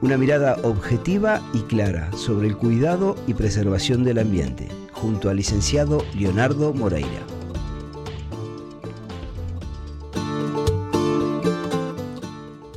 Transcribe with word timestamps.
Una 0.00 0.16
mirada 0.16 0.58
objetiva 0.62 1.42
y 1.52 1.62
clara 1.62 2.12
sobre 2.12 2.46
el 2.46 2.56
cuidado 2.56 3.16
y 3.26 3.34
preservación 3.34 4.04
del 4.04 4.20
ambiente, 4.20 4.68
junto 4.92 5.28
al 5.28 5.38
licenciado 5.38 6.04
Leonardo 6.16 6.72
Moreira. 6.72 7.26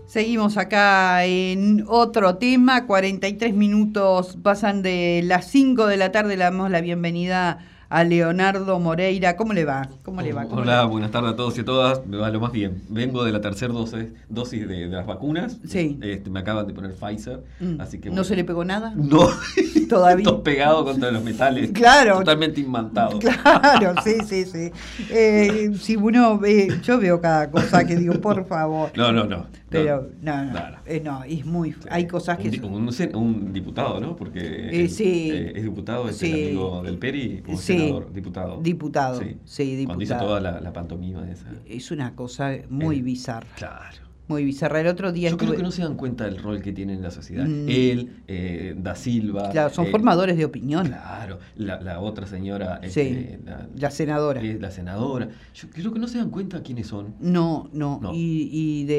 Seguimos 0.08 0.58
acá 0.58 1.24
en 1.26 1.86
otro 1.88 2.38
tema, 2.38 2.88
43 2.88 3.54
minutos 3.54 4.40
pasan 4.42 4.82
de 4.82 5.22
las 5.24 5.50
5 5.52 5.86
de 5.86 5.98
la 5.98 6.12
tarde, 6.12 6.38
le 6.38 6.44
damos 6.44 6.72
la 6.72 6.82
bienvenida 6.82 7.60
a 7.92 8.06
Leonardo 8.06 8.80
Moreira. 8.80 9.36
¿Cómo 9.36 9.52
le 9.52 9.66
va? 9.66 9.90
¿Cómo 10.04 10.22
le 10.22 10.32
va? 10.32 10.48
Hola, 10.50 10.86
buenas 10.86 11.12
tardes 11.12 11.34
a 11.34 11.36
todos 11.36 11.58
y 11.58 11.62
a 11.62 11.66
todas. 11.66 12.06
Me 12.08 12.16
va 12.16 12.30
lo 12.30 12.40
más 12.40 12.54
bien. 12.54 12.82
Vengo 12.88 13.26
de 13.26 13.34
la 13.34 13.42
tercera 13.42 13.74
dosis, 13.74 14.06
dosis 14.30 14.66
de, 14.66 14.88
las 14.88 15.06
vacunas. 15.06 15.58
Sí. 15.68 16.00
Este, 16.02 16.30
me 16.30 16.40
acaban 16.40 16.66
de 16.66 16.74
poner 16.74 16.94
Pfizer. 16.94 17.44
Mm. 17.60 17.82
Así 17.82 18.00
que, 18.00 18.10
¿No 18.10 18.24
se 18.24 18.38
le 18.38 18.46
pegó 18.46 18.64
nada? 18.64 18.94
No. 18.96 19.28
Todavía. 19.90 20.24
Todo 20.24 20.42
pegado 20.42 20.86
contra 20.86 21.12
los 21.12 21.22
metales. 21.22 21.72
Claro. 21.72 22.20
Totalmente 22.20 22.62
imantado. 22.62 23.20
Claro, 23.20 23.96
sí, 24.06 24.16
sí, 24.26 24.46
sí. 24.46 24.72
Eh, 25.10 25.72
si 25.78 25.98
uno 25.98 26.40
ve, 26.40 26.70
yo 26.84 26.98
veo 26.98 27.20
cada 27.20 27.52
cosa 27.52 27.86
que 27.86 27.98
digo, 27.98 28.14
por 28.22 28.48
favor. 28.48 28.92
No, 28.96 29.12
no, 29.12 29.26
no. 29.26 29.48
Pero 29.72 30.10
no, 30.22 30.46
no, 30.46 30.52
No, 30.54 30.60
eh, 30.86 31.02
no, 31.04 31.24
es 31.24 31.46
muy, 31.46 31.74
hay 31.90 32.06
cosas 32.06 32.38
que 32.38 32.50
Un, 32.62 32.90
un, 32.90 33.16
un 33.16 33.54
diputado, 33.54 34.00
¿no? 34.02 34.16
Porque 34.18 34.84
Eh, 34.84 34.90
sí. 34.90 35.32
eh, 35.32 35.54
es 35.56 35.64
diputado, 35.64 36.10
es 36.10 36.18
Sí. 36.18 36.30
el 36.32 36.48
amigo 36.48 36.84
del 36.84 36.98
Peri, 36.98 37.42
como 37.42 37.58
Sí. 37.58 37.78
senador, 37.78 38.12
diputado. 38.12 38.62
Diputado, 38.62 39.20
sí, 39.22 39.38
Cuando 39.86 40.04
hizo 40.04 40.14
diputado. 40.14 40.28
toda 40.28 40.42
la, 40.42 40.60
la 40.60 40.74
pantomima 40.74 41.30
esa. 41.32 41.48
es 41.66 41.90
una 41.90 42.16
cosa 42.16 42.52
muy 42.70 43.02
bizarra, 43.02 43.48
Claro. 43.56 43.98
Muy 44.32 44.44
bizarra. 44.46 44.82
El 44.82 44.88
otro 44.88 45.12
día 45.12 45.30
Yo 45.30 45.38
creo 45.38 45.54
que 45.56 45.62
no 45.64 45.72
se 45.72 45.84
dan 45.84 45.96
cuenta 45.96 46.26
del 46.26 46.38
rol 46.42 46.62
que 46.62 46.72
tiene 46.72 46.94
en 46.94 47.02
la 47.02 47.12
sociedad. 47.12 47.46
Mm. 47.46 47.70
Él, 47.70 48.10
eh, 48.28 48.74
Da 48.78 48.96
Silva. 48.96 49.50
Claro, 49.52 49.74
son 49.74 49.86
eh, 49.88 49.92
formadores 49.92 50.38
de 50.38 50.46
opinión. 50.46 50.88
Claro, 50.88 51.40
la, 51.56 51.80
la 51.82 52.00
otra 52.00 52.26
señora, 52.26 52.80
Sí, 52.84 52.88
este, 53.02 53.40
la, 53.46 53.68
la 53.76 53.92
senadora. 53.92 54.42
eh, 54.42 54.58
la 54.60 54.72
senadora. 54.72 55.30
Yo 55.54 55.70
creo 55.70 55.94
que 55.94 56.00
no 56.00 56.08
se 56.08 56.18
dan 56.18 56.30
cuenta 56.30 56.62
quiénes 56.64 56.88
son. 56.88 57.14
No, 57.20 57.70
no, 57.74 58.00
No. 58.02 58.14
Y, 58.14 58.50
y 58.52 58.86
de, 58.86 58.94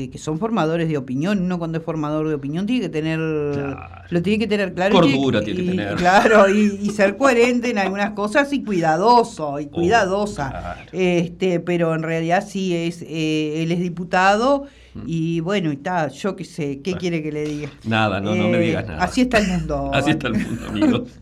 de 0.00 0.10
que 0.10 0.18
son 0.18 0.38
formadores 0.38 0.88
de 0.88 0.96
opinión. 0.96 1.40
Uno 1.42 1.58
cuando 1.58 1.78
es 1.78 1.84
formador 1.84 2.26
de 2.28 2.34
opinión 2.34 2.66
tiene 2.66 2.82
que 2.82 2.88
tener, 2.88 3.18
Claro. 3.18 3.78
lo 4.10 4.22
tiene 4.22 4.38
que 4.38 4.46
tener 4.46 4.74
claro. 4.74 4.94
y 4.94 5.12
Cordura 5.12 5.40
tiene 5.42 5.60
que 5.60 5.64
y- 5.66 5.70
tener. 5.70 5.94
Claro, 5.96 6.48
y, 6.48 6.78
y 6.82 6.90
ser 6.90 7.16
coherente 7.16 7.70
en 7.70 7.78
algunas 7.78 8.10
cosas 8.12 8.52
y 8.52 8.64
cuidadoso 8.64 9.60
y 9.60 9.64
Oh, 9.66 9.70
cuidadosa. 9.70 10.50
claro. 10.50 10.90
Este, 10.92 11.60
pero 11.60 11.94
en 11.94 12.02
realidad 12.02 12.44
sí 12.46 12.74
es, 12.74 13.02
eh, 13.02 13.62
él 13.62 13.72
es 13.72 13.80
diputado. 13.80 14.66
Y 15.06 15.40
bueno, 15.40 15.70
y 15.70 15.74
está, 15.74 16.08
yo 16.08 16.34
qué 16.34 16.44
sé, 16.44 16.80
¿qué 16.82 16.96
quiere 16.96 17.22
que 17.22 17.30
le 17.32 17.44
diga? 17.44 17.70
Nada, 17.84 18.20
no, 18.20 18.34
no 18.34 18.48
me 18.48 18.58
Eh, 18.58 18.60
digas 18.60 18.86
nada. 18.86 19.04
Así 19.04 19.22
está 19.22 19.38
el 19.38 19.46
mundo. 19.48 19.90
Así 19.94 20.10
está 20.10 20.28
el 20.28 20.34
mundo, 20.34 20.66
amigos. 20.68 21.10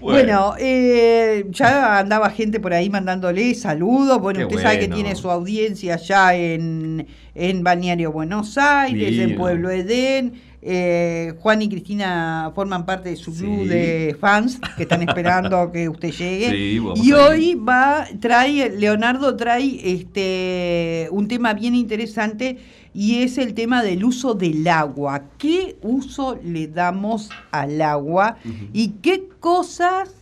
Bueno, 0.00 0.54
eh, 0.58 1.44
ya 1.50 2.00
andaba 2.00 2.28
gente 2.30 2.58
por 2.58 2.74
ahí 2.74 2.90
mandándole 2.90 3.54
saludos. 3.54 4.18
Bueno, 4.20 4.40
Qué 4.40 4.46
usted 4.46 4.60
sabe 4.60 4.80
que 4.80 4.88
tiene 4.88 5.14
su 5.14 5.30
audiencia 5.30 5.94
ya 5.96 6.34
en, 6.34 7.06
en 7.34 7.62
Balneario 7.64 8.12
Buenos 8.12 8.58
Aires, 8.58 9.18
en. 9.18 9.36
Pueblo 9.36 9.70
Edén. 9.70 10.34
Eh, 10.64 11.34
Juan 11.40 11.60
y 11.60 11.68
Cristina 11.68 12.52
forman 12.54 12.86
parte 12.86 13.08
de 13.08 13.16
su 13.16 13.34
club 13.34 13.62
Sí. 13.62 13.68
de 13.68 14.16
fans 14.20 14.60
que 14.76 14.84
están 14.84 15.02
esperando 15.02 15.72
que 15.72 15.88
usted 15.88 16.12
llegue. 16.12 16.50
Sí, 16.50 16.80
y 17.02 17.12
hoy 17.12 17.54
va, 17.56 18.06
trae, 18.20 18.70
Leonardo 18.70 19.36
trae 19.36 19.80
este 19.82 21.08
un 21.10 21.26
tema 21.26 21.52
bien 21.52 21.74
interesante 21.74 22.58
y 22.94 23.22
es 23.22 23.38
el 23.38 23.54
tema 23.54 23.82
del 23.82 24.04
uso 24.04 24.34
del 24.34 24.68
agua. 24.68 25.24
¿Qué 25.36 25.76
uso 25.82 26.38
le 26.44 26.68
damos 26.68 27.30
al 27.50 27.82
agua 27.82 28.36
y 28.72 28.90
qué 29.02 29.28
cosas 29.40 30.14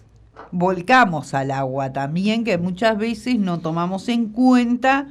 volcamos 0.53 1.35
al 1.35 1.51
agua 1.51 1.93
también 1.93 2.45
que 2.45 2.57
muchas 2.59 2.97
veces 2.97 3.39
no 3.39 3.61
tomamos 3.61 4.09
en 4.09 4.27
cuenta? 4.29 5.09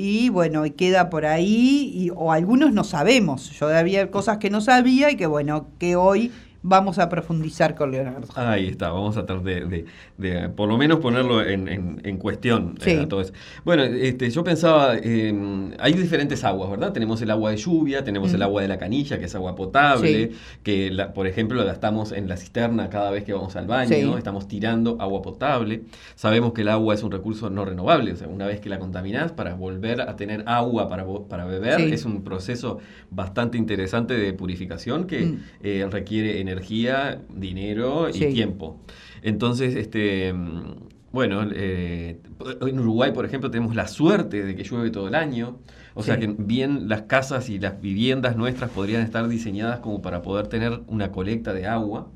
Y 0.00 0.28
bueno, 0.28 0.64
y 0.64 0.70
queda 0.70 1.10
por 1.10 1.26
ahí, 1.26 1.90
y, 1.92 2.10
o 2.14 2.30
algunos 2.30 2.72
no 2.72 2.84
sabemos. 2.84 3.50
Yo 3.58 3.66
había 3.66 4.12
cosas 4.12 4.38
que 4.38 4.48
no 4.48 4.60
sabía 4.60 5.10
y 5.10 5.16
que 5.16 5.26
bueno, 5.26 5.66
que 5.80 5.96
hoy 5.96 6.30
vamos 6.68 6.98
a 6.98 7.08
profundizar 7.08 7.74
con 7.74 7.90
Leonardo. 7.90 8.26
Ahí 8.34 8.68
está, 8.68 8.90
vamos 8.90 9.16
a 9.16 9.24
tratar 9.24 9.42
de, 9.42 9.64
de- 9.64 9.84
de, 10.18 10.48
por 10.50 10.68
lo 10.68 10.76
menos 10.76 10.98
ponerlo 10.98 11.42
en, 11.42 11.68
en- 11.68 12.00
en 12.04 12.16
cuestión. 12.18 12.74
Sí. 12.80 12.90
eh, 12.90 13.06
todo 13.08 13.20
eso. 13.22 13.32
Bueno, 13.64 13.82
este, 13.84 14.28
yo 14.30 14.44
pensaba, 14.44 14.96
eh, 14.96 15.32
hay 15.78 15.92
diferentes 15.94 16.44
aguas, 16.44 16.70
¿verdad? 16.70 16.92
Tenemos 16.92 17.22
el 17.22 17.30
agua 17.30 17.50
de 17.50 17.56
lluvia, 17.56 18.04
tenemos 18.04 18.32
Mm. 18.32 18.34
el 18.34 18.42
agua 18.42 18.62
de 18.62 18.68
la 18.68 18.78
canilla, 18.78 19.18
que 19.18 19.24
es 19.24 19.34
agua 19.34 19.54
potable, 19.56 20.30
Sí. 20.30 20.36
que 20.62 20.90
la- 20.90 21.12
por 21.14 21.26
ejemplo 21.26 21.58
la 21.58 21.64
gastamos 21.64 22.12
en 22.12 22.28
la 22.28 22.36
cisterna 22.36 22.90
cada 22.90 23.10
vez 23.10 23.24
que 23.24 23.32
vamos 23.32 23.56
al 23.56 23.66
baño, 23.66 23.94
Sí. 23.96 24.02
¿no? 24.04 24.18
estamos 24.18 24.46
tirando 24.48 24.96
agua 25.00 25.22
potable. 25.22 25.82
Sabemos 26.14 26.52
que 26.52 26.60
el 26.62 26.68
agua 26.68 26.94
es 26.94 27.02
un 27.02 27.10
recurso 27.10 27.48
no 27.50 27.64
renovable, 27.64 28.12
o 28.12 28.16
sea, 28.16 28.28
una 28.28 28.46
vez 28.46 28.60
que 28.60 28.68
la 28.68 28.78
contaminás, 28.78 29.32
para 29.32 29.54
volver 29.54 30.00
a 30.02 30.16
tener 30.16 30.42
agua 30.46 30.88
para, 30.88 31.04
para 31.28 31.44
beber, 31.46 31.80
es 31.80 32.04
un 32.04 32.22
proceso 32.24 32.78
bastante 33.10 33.56
interesante 33.56 34.14
de 34.14 34.32
purificación 34.32 35.06
que 35.06 35.20
Mm. 35.26 35.38
eh, 35.62 35.86
requiere 35.90 36.40
energía, 36.40 36.57
dinero 36.60 38.08
y 38.08 38.12
Sí. 38.14 38.26
tiempo. 38.32 38.80
Entonces, 39.22 39.74
este, 39.76 40.32
mm, 40.32 40.88
bueno, 41.12 41.42
eh, 41.52 42.20
en 42.60 42.78
Uruguay, 42.78 43.12
por 43.12 43.24
ejemplo, 43.24 43.50
tenemos 43.50 43.74
la 43.74 43.88
suerte 43.88 44.44
de 44.44 44.54
que 44.54 44.62
llueve 44.64 44.90
todo 44.90 45.08
el 45.08 45.14
año. 45.14 45.58
O 45.94 46.02
sea 46.04 46.18
que 46.18 46.28
bien 46.38 46.88
las 46.88 47.02
casas 47.02 47.48
y 47.48 47.58
las 47.58 47.80
viviendas 47.80 48.36
nuestras 48.36 48.70
podrían 48.70 49.02
estar 49.02 49.26
diseñadas 49.26 49.80
como 49.80 50.00
para 50.00 50.22
poder 50.22 50.46
tener 50.46 50.80
una 50.86 51.10
colecta 51.10 51.52
de 51.52 51.66
agua. 51.66 52.08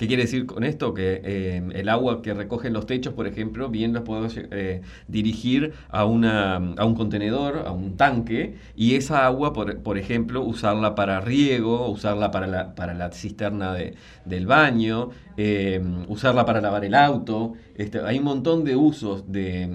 ¿Qué 0.00 0.06
quiere 0.08 0.22
decir 0.22 0.46
con 0.46 0.64
esto? 0.64 0.94
Que 0.94 1.20
eh, 1.22 1.62
el 1.74 1.90
agua 1.90 2.22
que 2.22 2.32
recogen 2.32 2.72
los 2.72 2.86
techos, 2.86 3.12
por 3.12 3.26
ejemplo, 3.26 3.68
bien 3.68 3.92
los 3.92 4.02
podemos 4.02 4.34
eh, 4.38 4.80
dirigir 5.08 5.74
a, 5.90 6.06
una, 6.06 6.56
a 6.56 6.84
un 6.86 6.94
contenedor, 6.94 7.64
a 7.66 7.70
un 7.72 7.98
tanque, 7.98 8.54
y 8.74 8.94
esa 8.94 9.26
agua, 9.26 9.52
por, 9.52 9.76
por 9.82 9.98
ejemplo, 9.98 10.40
usarla 10.42 10.94
para 10.94 11.20
riego, 11.20 11.86
usarla 11.90 12.30
para 12.30 12.46
la, 12.46 12.74
para 12.74 12.94
la 12.94 13.12
cisterna 13.12 13.74
de- 13.74 13.92
del 14.24 14.46
baño, 14.46 15.10
eh, 15.36 15.82
usarla 16.08 16.46
para 16.46 16.62
lavar 16.62 16.86
el 16.86 16.94
auto. 16.94 17.52
Este, 17.74 18.00
hay 18.00 18.18
un 18.20 18.24
montón 18.24 18.64
de 18.64 18.76
usos 18.76 19.30
de, 19.30 19.68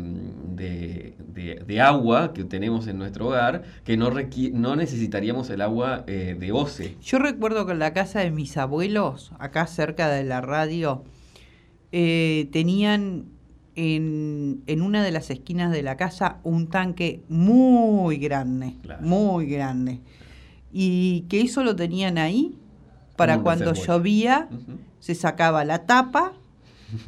de- 0.55 1.13
de- 1.35 1.63
de 1.67 1.81
agua 1.81 2.33
que 2.33 2.43
tenemos 2.45 2.87
en 2.87 2.97
nuestro 2.97 3.27
hogar 3.27 3.63
que 3.83 3.97
no, 3.97 4.09
requi- 4.09 4.51
no 4.53 4.75
necesitaríamos 4.75 5.49
el 5.51 5.61
agua 5.61 6.03
eh, 6.07 6.35
de 6.39 6.51
OCE. 6.51 6.95
Yo 7.03 7.19
recuerdo 7.19 7.65
que 7.65 7.73
en 7.73 7.79
la 7.79 7.93
casa 7.93 8.21
de 8.21 8.31
mis 8.31 8.57
abuelos, 8.57 9.31
acá 9.37 9.67
cerca 9.67 10.09
de 10.09 10.23
la 10.23 10.41
radio, 10.41 11.03
eh, 11.91 12.49
tenían 12.51 13.25
en, 13.75 14.63
en 14.67 14.81
una 14.81 15.03
de 15.03 15.11
las 15.11 15.29
esquinas 15.29 15.71
de 15.71 15.83
la 15.83 15.97
casa 15.97 16.37
un 16.43 16.67
tanque 16.69 17.21
muy 17.29 18.17
grande, 18.17 18.75
Claro. 18.81 19.01
muy 19.05 19.47
grande. 19.47 19.99
Y 20.71 21.21
que 21.29 21.41
eso 21.41 21.63
lo 21.63 21.75
tenían 21.75 22.17
ahí 22.17 22.57
para 23.17 23.39
cuando 23.41 23.71
reservorio. 23.71 23.97
llovía, 23.97 24.49
se 24.99 25.15
sacaba 25.15 25.63
la 25.65 25.85
tapa 25.85 26.33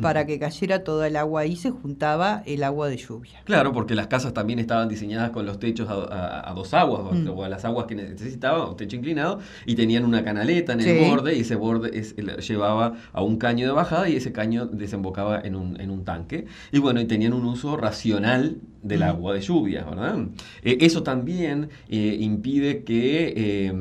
para 0.01 0.25
que 0.25 0.39
cayera 0.39 0.83
toda 0.83 1.07
el 1.07 1.15
agua 1.15 1.41
ahí, 1.41 1.55
se 1.55 1.69
juntaba 1.71 2.43
el 2.45 2.63
agua 2.63 2.87
de 2.89 2.97
lluvia. 2.97 3.41
Claro, 3.45 3.71
porque 3.73 3.95
las 3.95 4.07
casas 4.07 4.33
también 4.33 4.59
estaban 4.59 4.87
diseñadas 4.89 5.29
con 5.31 5.45
los 5.45 5.59
techos 5.59 5.89
a, 5.89 5.93
a- 5.93 6.49
a 6.51 6.53
dos 6.53 6.73
aguas, 6.73 7.01
o- 7.01 7.13
Mm. 7.13 7.29
o 7.29 7.43
a 7.43 7.49
las 7.49 7.65
aguas 7.65 7.85
que 7.87 7.95
necesitaban, 7.95 8.69
un 8.69 8.77
techo 8.77 8.95
inclinado, 8.95 9.39
y 9.65 9.75
tenían 9.75 10.05
una 10.05 10.23
canaleta 10.23 10.73
en 10.73 10.81
el 10.81 11.09
borde, 11.09 11.35
y 11.35 11.41
ese 11.41 11.55
borde 11.55 11.97
es- 11.97 12.13
el- 12.17 12.37
llevaba 12.37 12.93
a 13.13 13.21
un 13.21 13.37
caño 13.37 13.65
de 13.65 13.71
bajada, 13.73 14.09
y 14.09 14.15
ese 14.15 14.31
caño 14.31 14.65
desembocaba 14.67 15.39
en 15.41 15.55
un, 15.55 15.79
en 15.79 15.91
un 15.91 16.03
tanque. 16.05 16.45
Y 16.71 16.79
bueno, 16.79 16.99
y 17.01 17.05
tenían 17.05 17.33
un 17.33 17.45
uso 17.45 17.77
racional 17.77 18.57
del 18.83 19.03
agua 19.03 19.33
de 19.33 19.41
lluvia, 19.41 19.83
¿verdad? 19.83 20.17
Eh, 20.63 20.77
eso 20.81 21.03
también 21.03 21.69
eh, 21.89 22.17
impide 22.21 22.83
que 22.83 23.33
eh, 23.35 23.73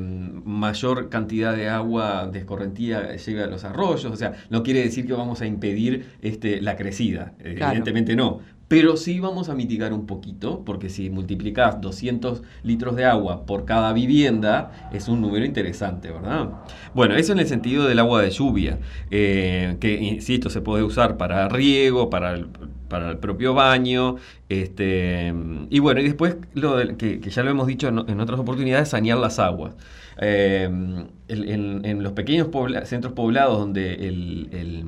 mayor 0.45 1.09
cantidad 1.09 1.55
de 1.57 1.69
agua 1.69 2.27
de 2.27 2.41
escorrentía 2.41 3.15
llegue 3.17 3.43
a 3.43 3.47
los 3.47 3.65
arroyos, 3.65 4.05
o 4.07 4.17
sea, 4.17 4.33
no 4.51 4.63
quiere 4.63 4.83
decir 4.83 5.07
que 5.07 5.13
vamos 5.13 5.41
a 5.43 5.47
impedir 5.47 5.96
este, 6.23 6.61
la 6.61 6.77
crecida, 6.77 7.33
Claro. 7.39 7.67
evidentemente 7.73 8.17
no. 8.17 8.41
Pero 8.69 8.97
sí 8.97 9.21
vamos 9.21 9.49
a 9.49 9.55
mitigar 9.55 9.93
un 9.93 10.07
poquito, 10.07 10.65
porque 10.65 10.89
si 10.89 11.09
multiplicás 11.09 11.81
200 11.81 12.43
litros 12.65 12.97
de 12.97 13.05
agua 13.05 13.47
por 13.47 13.65
cada 13.65 13.93
vivienda, 13.93 14.89
es 14.93 15.07
un 15.07 15.21
número 15.21 15.45
interesante, 15.45 16.11
¿verdad? 16.11 16.49
Bueno, 16.93 17.15
eso 17.15 17.33
en 17.33 17.39
el 17.39 17.47
sentido 17.47 17.87
del 17.87 18.01
agua 18.01 18.23
de 18.23 18.31
lluvia, 18.31 18.81
eh, 19.13 19.77
que, 19.79 19.95
insisto, 20.03 20.51
se 20.51 20.63
puede 20.63 20.83
usar 20.83 21.17
para 21.17 21.49
riego, 21.49 22.11
para 22.11 22.33
el, 22.35 22.47
para 22.89 23.11
el 23.13 23.19
propio 23.19 23.55
baño, 23.55 24.17
este, 24.49 25.33
y 25.71 25.79
bueno, 25.79 26.01
y 26.01 26.05
después, 26.05 26.37
lo 26.55 26.77
que, 26.97 27.21
que 27.21 27.31
ya 27.31 27.45
lo 27.45 27.51
hemos 27.51 27.69
dicho 27.69 27.87
en, 27.87 28.01
en 28.09 28.19
otras 28.21 28.41
oportunidades, 28.41 28.89
sanear 28.89 29.19
las 29.19 29.39
aguas. 29.39 29.75
Eh, 30.21 30.65
en, 30.65 31.09
en- 31.29 31.85
en 31.85 32.03
los 32.03 32.13
pequeños 32.15 32.49
pobla- 32.49 32.85
centros 32.87 33.13
poblados 33.13 33.59
donde 33.59 33.95
el- 34.09 34.49
el 34.51 34.85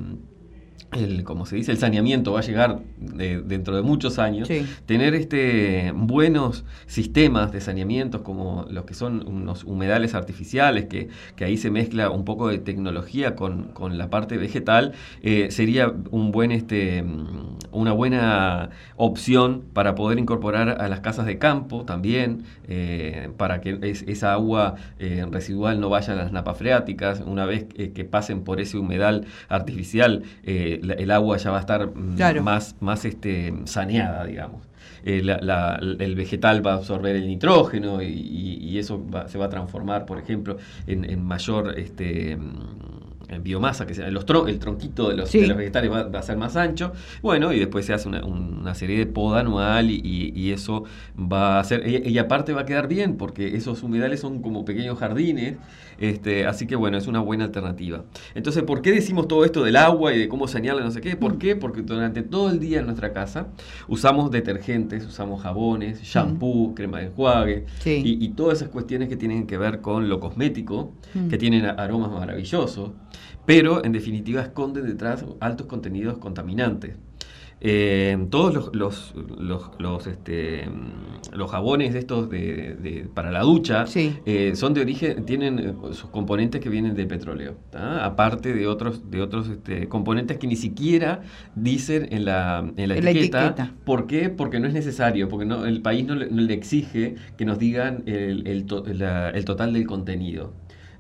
el, 0.93 1.23
como 1.23 1.45
se 1.45 1.57
dice, 1.57 1.73
el 1.73 1.79
saneamiento 1.79 2.33
va 2.33 2.41
a 2.41 2.43
llegar 2.43 2.81
dentro 2.99 3.77
de 3.77 3.83
muchos 3.83 4.19
años, 4.19 4.49
tener 4.87 5.15
este 5.15 5.93
buenos 5.95 6.65
sistemas 6.87 7.53
de 7.53 7.61
saneamientos 7.61 8.23
como 8.23 8.67
los 8.71 8.85
que 8.85 8.95
son 8.95 9.27
unos 9.27 9.65
humedales 9.65 10.15
artificiales, 10.15 10.87
que, 10.87 11.09
ahí 11.45 11.57
se 11.57 11.71
mezcla 11.71 12.11
un 12.11 12.25
poco 12.25 12.49
de 12.49 12.59
tecnología 12.59 13.35
con, 13.37 13.69
la 13.99 14.11
parte 14.11 14.37
vegetal, 14.37 14.93
eh, 15.23 15.49
sería 15.51 15.93
un 16.11 16.31
buen, 16.33 16.53
este, 16.53 17.05
una 17.71 17.93
buena 17.93 18.71
opción 18.97 19.65
para 19.73 19.95
poder 19.95 20.19
incorporar 20.19 20.81
a 20.81 20.89
las 20.89 21.01
casas 21.01 21.27
de 21.27 21.39
campo 21.39 21.85
también, 21.85 22.45
eh, 22.67 23.31
para 23.37 23.61
que 23.61 23.79
esa 23.83 24.33
agua 24.33 24.77
eh, 24.99 25.25
residual 25.31 25.81
no 25.81 25.91
vaya 25.91 26.15
a 26.15 26.17
las 26.17 26.33
napas 26.33 26.59
freáticas, 26.59 27.23
una 27.25 27.47
vez 27.47 27.67
que 27.67 28.05
pasen 28.05 28.43
por 28.43 28.61
ese 28.61 28.79
humedal 28.79 29.27
artificial, 29.49 30.23
el 30.83 31.11
agua 31.11 31.37
ya 31.37 31.51
va 31.51 31.59
a 31.59 31.61
estar 31.61 31.91
mm, 31.95 32.43
más, 32.43 32.77
más 32.81 33.05
este, 33.05 33.55
saneada, 33.65 34.25
digamos. 34.25 34.69
Eh, 35.05 35.23
el 36.01 36.15
vegetal 36.17 36.67
va 36.67 36.73
a 36.73 36.77
absorber 36.77 37.17
el 37.17 37.27
nitrógeno 37.27 38.03
y, 38.03 38.79
eso 38.79 39.05
se 39.27 39.39
va 39.39 39.47
a 39.47 39.49
transformar, 39.49 40.07
por 40.07 40.19
ejemplo, 40.19 40.57
en, 40.87 41.23
mayor 41.25 41.79
este, 41.79 42.39
biomasa, 43.41 43.87
que 43.87 43.95
sea, 43.95 44.09
el 44.09 44.25
tronquito 44.25 45.09
de 45.09 45.17
los, 45.17 45.33
vegetales 45.33 45.91
va, 45.91 46.19
a 46.19 46.23
ser 46.23 46.37
más 46.37 46.57
ancho. 46.57 46.93
Bueno, 47.23 47.53
y 47.53 47.59
después 47.59 47.87
se 47.87 47.95
hace 47.95 48.09
una, 48.09 48.75
serie 48.75 48.99
de 48.99 49.07
poda 49.07 49.41
anual 49.41 49.91
y, 49.91 50.53
eso 50.53 50.85
va 51.17 51.61
a 51.61 51.65
ser, 51.65 51.87
y, 51.87 52.09
y, 52.09 52.19
aparte 52.19 52.53
va 52.53 52.63
a 52.63 52.67
quedar 52.67 52.89
bien, 52.89 53.17
porque 53.17 53.57
esos 53.57 53.83
humedales 53.83 54.21
son 54.21 54.41
como 54.41 54.65
pequeños 54.65 54.99
jardines 54.99 55.57
este, 55.99 56.47
así 56.47 56.67
que 56.67 56.77
bueno, 56.77 56.97
es 56.97 57.07
una 57.07 57.21
buena 57.21 57.45
alternativa. 57.45 58.05
Entonces, 58.35 58.63
¿por 58.63 58.83
qué 58.83 58.93
decimos 58.93 59.27
todo 59.27 59.45
esto 59.45 59.65
del 59.65 59.77
agua 59.77 60.15
y 60.15 60.19
de 60.19 60.29
cómo 60.29 60.47
sanearla, 60.47 60.83
no 60.83 60.91
sé 60.91 61.01
qué? 61.01 61.17
¿Por 61.17 61.35
mm. 61.35 61.39
qué? 61.39 61.57
Porque 61.57 61.83
durante 61.83 62.23
todo 62.23 62.51
el 62.51 62.61
día 62.61 62.79
en 62.79 62.87
nuestra 62.87 63.13
casa 63.13 63.49
usamos 63.89 64.31
detergentes, 64.31 65.05
usamos 65.05 65.43
jabones, 65.43 66.03
shampoo, 66.03 66.69
mm. 66.69 66.75
crema 66.75 66.99
de 66.99 67.07
enjuague 67.07 67.67
y, 67.85 68.29
todas 68.29 68.59
esas 68.59 68.69
cuestiones 68.69 69.09
que 69.09 69.17
tienen 69.17 69.47
que 69.47 69.59
ver 69.59 69.81
con 69.81 70.09
lo 70.09 70.21
cosmético, 70.21 70.93
mm. 71.15 71.29
que 71.29 71.39
tienen 71.39 71.65
aromas 71.65 72.13
maravillosos, 72.13 72.93
pero 73.49 73.83
en 73.83 73.93
definitiva 73.93 74.43
esconden 74.43 74.85
detrás 74.85 75.25
altos 75.41 75.67
contenidos 75.67 76.19
contaminantes. 76.19 76.97
Eh, 77.63 78.27
todos 78.29 78.53
los, 78.53 78.77
los, 78.77 79.15
los, 79.39 79.71
los, 79.79 80.07
este, 80.07 80.69
los 81.33 81.51
jabones 81.51 81.95
estos 81.95 82.29
de, 82.29 83.09
para 83.15 83.33
la 83.33 83.41
ducha 83.41 83.87
eh, 83.97 84.53
son 84.55 84.75
de 84.75 84.83
origen, 84.83 85.25
tienen 85.25 85.59
eh, 85.59 85.73
sus 85.93 86.11
componentes 86.11 86.61
que 86.61 86.69
vienen 86.69 86.95
del 86.95 87.07
petróleo, 87.07 87.57
aparte 87.73 88.53
de 88.53 88.67
otros, 88.67 89.11
de 89.11 89.23
otros 89.23 89.49
este, 89.49 89.89
componentes 89.89 90.37
que 90.37 90.47
ni 90.47 90.57
siquiera 90.57 91.23
dicen 91.55 92.07
en 92.11 92.27
la, 92.27 92.71
en 92.77 92.89
la, 92.91 92.97
etiqueta. 92.99 93.73
¿Por 93.87 94.07
qué? 94.07 94.29
Porque 94.29 94.61
no 94.61 94.69
es 94.69 94.75
necesario, 94.75 95.31
porque 95.31 95.47
no, 95.47 95.65
el 95.65 95.81
país 95.81 96.05
no 96.05 96.15
le, 96.15 96.53
exige 96.53 97.15
que 97.39 97.47
nos 97.47 97.59
digan 97.59 98.03
el, 98.05 98.47
el, 98.47 98.67
el 99.35 99.45
total 99.47 99.73
del 99.73 99.87
contenido. 99.87 100.53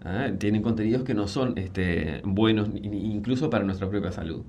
¿Ah? 0.04 0.28
tienen 0.38 0.62
contenidos 0.62 1.02
que 1.02 1.14
no 1.14 1.28
son 1.28 1.54
este, 1.56 2.20
buenos 2.24 2.68
incluso 2.74 3.50
para 3.50 3.64
nuestra 3.64 3.88
propia 3.88 4.12
salud. 4.12 4.42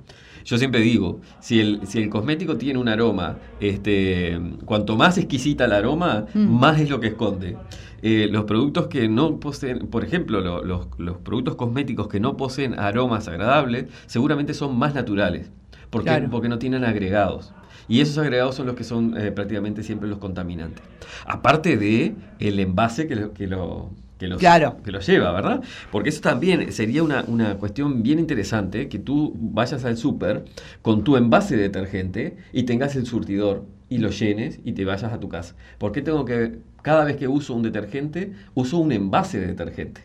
Yo 0.45 0.57
siempre 0.57 0.81
digo, 0.81 1.19
si 1.39 1.59
el, 1.59 1.85
si 1.85 1.99
el 2.01 2.09
cosmético 2.09 2.57
tiene 2.57 2.79
un 2.79 2.87
aroma, 2.87 3.37
este, 3.59 4.39
cuanto 4.65 4.95
más 4.95 5.17
exquisita 5.17 5.65
el 5.65 5.73
aroma, 5.73 6.25
mm. 6.33 6.39
más 6.39 6.79
es 6.79 6.89
lo 6.89 6.99
que 6.99 7.07
esconde. 7.07 7.57
Eh, 8.01 8.29
los 8.31 8.45
productos 8.45 8.87
que 8.87 9.09
no 9.09 9.39
poseen, 9.39 9.87
por 9.87 10.05
ejemplo, 10.05 10.39
los, 10.63 10.87
productos 11.17 11.55
cosméticos 11.55 12.07
que 12.07 12.19
no 12.19 12.37
poseen 12.37 12.79
aromas 12.79 13.27
agradables, 13.27 13.87
seguramente 14.05 14.53
son 14.53 14.77
más 14.77 14.95
naturales, 14.95 15.49
porque, 15.89 16.27
porque 16.31 16.47
no 16.47 16.59
tienen 16.59 16.85
agregados. 16.85 17.53
Y 17.89 18.01
esos 18.01 18.19
agregados 18.19 18.55
son 18.55 18.67
los 18.67 18.75
que 18.75 18.83
son 18.83 19.17
eh, 19.17 19.31
prácticamente 19.31 19.83
siempre 19.83 20.07
los 20.07 20.19
contaminantes. 20.19 20.83
Aparte 21.25 21.75
de 21.75 22.15
el 22.39 22.59
envase 22.59 23.07
que 23.07 23.31
que 23.31 23.47
lo 23.47 23.89
que 24.19 24.27
los, 24.27 24.41
que 24.83 24.91
los 24.91 25.07
lleva, 25.07 25.31
¿verdad? 25.31 25.63
Porque 25.91 26.09
eso 26.09 26.19
también 26.19 26.73
sería 26.73 27.01
una, 27.03 27.55
cuestión 27.55 28.03
bien 28.03 28.19
interesante, 28.19 28.89
que 28.89 28.99
tú 28.99 29.33
vayas 29.39 29.85
al 29.85 29.95
súper 29.95 30.43
con 30.81 31.05
tu 31.05 31.15
envase 31.15 31.55
de 31.55 31.63
detergente 31.63 32.35
y 32.51 32.63
tengas 32.63 32.97
el 32.97 33.05
surtidor 33.05 33.65
y 33.87 33.99
lo 33.99 34.09
llenes 34.09 34.59
y 34.65 34.73
te 34.73 34.83
vayas 34.83 35.13
a 35.13 35.19
tu 35.21 35.29
casa. 35.29 35.55
¿Por 35.77 35.93
qué 35.93 36.01
tengo 36.01 36.25
que, 36.25 36.59
cada 36.81 37.05
vez 37.05 37.15
que 37.15 37.29
uso 37.29 37.53
un 37.53 37.63
detergente, 37.63 38.33
uso 38.53 38.77
un 38.77 38.91
envase 38.91 39.39
de 39.39 39.47
detergente? 39.47 40.01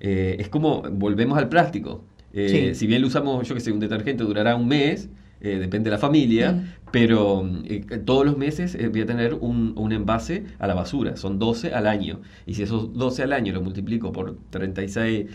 Eh, 0.00 0.36
es 0.40 0.48
como, 0.48 0.82
volvemos 0.82 1.38
al 1.38 1.48
plástico. 1.48 2.04
Eh, 2.34 2.74
si 2.74 2.86
bien 2.88 3.02
lo 3.02 3.06
usamos, 3.06 3.46
yo 3.46 3.54
que 3.54 3.60
sé, 3.60 3.70
un 3.70 3.78
detergente 3.78 4.24
durará 4.24 4.56
un 4.56 4.66
mes, 4.66 5.08
eh, 5.44 5.58
depende 5.58 5.90
de 5.90 5.96
la 5.96 5.98
familia, 5.98 6.52
mm. 6.52 6.64
pero 6.92 7.44
eh, 7.64 7.80
todos 8.04 8.24
los 8.24 8.38
meses 8.38 8.76
eh, 8.76 8.86
voy 8.86 9.00
a 9.00 9.06
tener 9.06 9.34
un, 9.34 9.74
un, 9.76 9.90
envase 9.90 10.44
a 10.60 10.68
la 10.68 10.74
basura, 10.74 11.16
son 11.16 11.40
12 11.40 11.74
al 11.74 11.88
año. 11.88 12.20
Y 12.46 12.54
si 12.54 12.62
esos 12.62 12.94
12 12.94 13.24
al 13.24 13.32
año 13.32 13.52
lo 13.52 13.60
multiplico 13.60 14.12
por 14.12 14.36
36, 14.50 15.26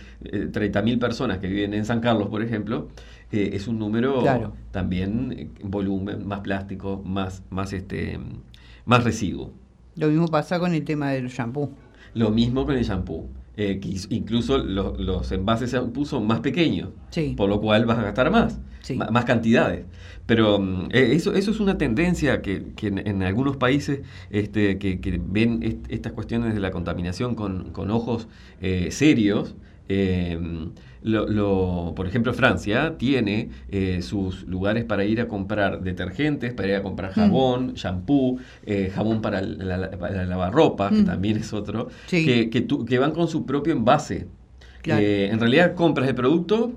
30 0.53 0.81
mil 0.81 0.97
personas 0.97 1.39
que 1.39 1.47
viven 1.47 1.73
en 1.73 1.83
San 1.83 1.99
Carlos, 1.99 2.29
por 2.29 2.41
ejemplo, 2.41 2.87
es 3.31 3.67
un 3.67 3.79
número 3.79 4.23
también 4.71 5.51
volumen, 5.61 6.25
más 6.25 6.39
plástico, 6.39 7.03
más, 7.05 7.43
más, 7.49 7.73
este, 7.73 8.17
más 8.85 9.03
residuo. 9.03 9.51
Lo 9.97 10.07
mismo 10.07 10.29
pasa 10.29 10.57
con 10.57 10.73
el 10.73 10.85
tema 10.85 11.11
del 11.11 11.27
shampoo. 11.27 11.69
Lo 12.13 12.29
mismo 12.29 12.65
con 12.65 12.77
el 12.77 12.85
shampoo. 12.85 13.27
incluso 13.57 14.57
los 14.57 15.33
envases 15.33 15.69
de 15.69 15.79
shampoo 15.79 16.05
son 16.05 16.25
más 16.25 16.39
pequeños, 16.39 16.91
por 17.35 17.49
lo 17.49 17.59
cual 17.59 17.85
vas 17.85 17.99
a 17.99 18.03
gastar 18.03 18.31
más 18.31 18.57
más 19.11 19.25
cantidades. 19.25 19.85
Pero 20.27 20.59
mm, 20.59 20.89
e, 20.91 21.15
eso, 21.15 21.33
eso 21.33 21.49
es 21.49 21.59
una 21.59 21.79
tendencia 21.79 22.43
que, 22.43 22.63
en, 22.81 23.23
algunos 23.23 23.57
países 23.57 24.01
este, 24.29 24.77
que, 24.77 25.19
ven 25.23 25.81
estas 25.89 26.11
cuestiones 26.11 26.53
de 26.53 26.59
la 26.59 26.69
contaminación 26.69 27.33
con, 27.33 27.89
ojos 27.89 28.27
eh, 28.61 28.89
serios. 28.91 29.55
Em, 29.89 30.71
lo, 31.01 31.93
por 31.95 32.05
ejemplo, 32.05 32.33
Francia 32.33 32.95
tiene 32.97 33.49
eh, 33.69 34.01
sus 34.01 34.43
lugares 34.43 34.83
para 34.83 35.05
ir 35.05 35.21
a 35.21 35.29
comprar 35.29 35.81
detergentes, 35.81 36.53
para 36.53 36.67
ir 36.67 36.75
a 36.75 36.83
comprar 36.83 37.11
mm. 37.11 37.13
jabón, 37.13 37.73
shampoo, 37.75 38.37
eh, 38.65 38.91
jabón 38.93 39.21
para 39.21 39.41
la, 39.41 39.77
lavarropa, 40.25 40.89
que 40.89 41.03
mm. 41.03 41.05
también 41.05 41.37
es 41.37 41.53
otro, 41.53 41.87
que, 42.09 42.49
que, 42.49 42.99
van 42.99 43.11
con 43.11 43.29
su 43.29 43.45
propio 43.45 43.71
envase. 43.71 44.27
en 44.83 45.39
realidad 45.39 45.75
compras 45.75 46.09
el 46.09 46.15
producto, 46.15 46.73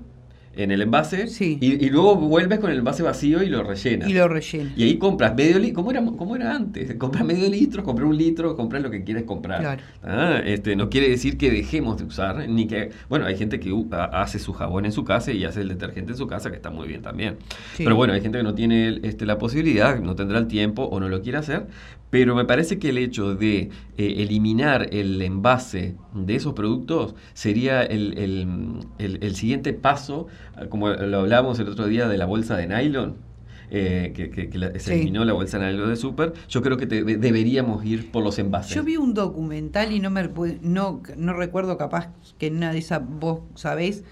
en 0.55 0.71
el 0.71 0.81
envase 0.81 1.27
y, 1.39 1.89
luego 1.89 2.15
vuelves 2.15 2.59
con 2.59 2.71
el 2.71 2.79
envase 2.79 3.03
vacío 3.03 3.41
y 3.41 3.47
lo 3.47 3.63
rellenas. 3.63 4.09
Y 4.09 4.13
lo 4.13 4.27
rellenas. 4.27 4.77
Y 4.77 4.83
ahí 4.83 4.97
compras 4.97 5.35
medio 5.35 5.59
litro, 5.59 5.75
¿cómo 5.75 5.91
era, 5.91 6.05
cómo 6.05 6.35
era 6.35 6.55
antes? 6.55 6.95
Compras 7.01 7.25
medio 7.25 7.49
litro, 7.49 7.83
compras 7.83 8.07
un 8.07 8.17
litro, 8.17 8.55
compras 8.55 8.81
lo 8.81 8.91
que 8.91 9.03
quieres 9.03 9.23
comprar. 9.23 9.79
Ah, 10.03 10.41
este, 10.43 10.75
no 10.75 10.89
quiere 10.89 11.09
decir 11.09 11.37
que 11.37 11.49
dejemos 11.51 11.97
de 11.97 12.03
usar, 12.05 12.47
ni 12.49 12.67
que, 12.67 12.91
bueno, 13.09 13.25
hay 13.25 13.37
gente 13.37 13.59
que 13.59 13.73
hace 14.11 14.39
su 14.39 14.53
jabón 14.53 14.85
en 14.85 14.91
su 14.91 15.03
casa 15.03 15.31
y 15.31 15.43
hace 15.45 15.61
el 15.61 15.69
detergente 15.69 16.11
en 16.11 16.17
su 16.17 16.27
casa, 16.27 16.49
que 16.49 16.57
está 16.57 16.69
muy 16.69 16.87
bien 16.87 17.01
también. 17.01 17.37
Pero 17.77 17.95
bueno, 17.95 18.13
hay 18.13 18.21
gente 18.21 18.37
que 18.37 18.43
no 18.43 18.53
tiene 18.53 18.99
este, 19.03 19.25
la 19.25 19.37
posibilidad, 19.37 19.99
no 19.99 20.15
tendrá 20.15 20.37
el 20.37 20.47
tiempo 20.47 20.83
o 20.83 20.99
no 20.99 21.09
lo 21.09 21.21
quiere 21.21 21.37
hacer, 21.37 21.67
pero 22.11 22.35
me 22.35 22.45
parece 22.45 22.77
que 22.77 22.89
el 22.89 22.97
hecho 22.97 23.35
de 23.35 23.69
eh, 23.97 24.15
eliminar 24.17 24.89
el 24.91 25.21
envase 25.21 25.95
de 26.13 26.35
esos 26.35 26.53
productos 26.53 27.15
sería 27.33 27.83
el, 27.83 28.83
el, 28.99 29.35
siguiente 29.35 29.71
paso, 29.73 30.27
como 30.69 30.89
lo 30.89 31.19
hablábamos 31.19 31.59
el 31.59 31.69
otro 31.69 31.87
día 31.87 32.07
de 32.07 32.17
la 32.17 32.25
bolsa 32.25 32.57
de 32.57 32.67
nylon. 32.67 33.31
Eh, 33.73 34.11
que, 34.13 34.79
se 34.79 34.93
eliminó 34.93 35.23
la 35.23 35.31
bolsa 35.31 35.57
de 35.57 35.71
nylon 35.71 35.89
de 35.89 35.95
super, 35.95 36.33
yo 36.49 36.61
creo 36.61 36.75
que 36.75 36.85
deberíamos 36.85 37.85
ir 37.85 38.11
por 38.11 38.21
los 38.21 38.37
envases. 38.37 38.75
Yo 38.75 38.83
vi 38.83 38.97
un 38.97 39.13
documental 39.13 39.93
y 39.93 40.01
no 40.01 40.09
me 40.09 40.29
no, 40.61 41.01
no 41.15 41.33
recuerdo 41.33 41.77
capaz 41.77 42.09
que 42.37 42.51
nada 42.51 42.73
de 42.73 42.79
esa 42.79 42.99
vos 42.99 43.39
sabés 43.55 44.03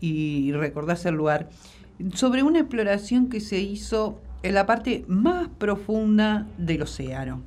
y 0.00 0.52
recordás 0.52 1.06
el 1.06 1.14
lugar, 1.14 1.48
sobre 2.14 2.42
una 2.42 2.60
exploración 2.60 3.28
que 3.28 3.40
se 3.40 3.60
hizo 3.60 4.20
en 4.42 4.54
la 4.54 4.66
parte 4.66 5.04
más 5.08 5.48
profunda 5.48 6.46
del 6.58 6.82
océano. 6.82 7.40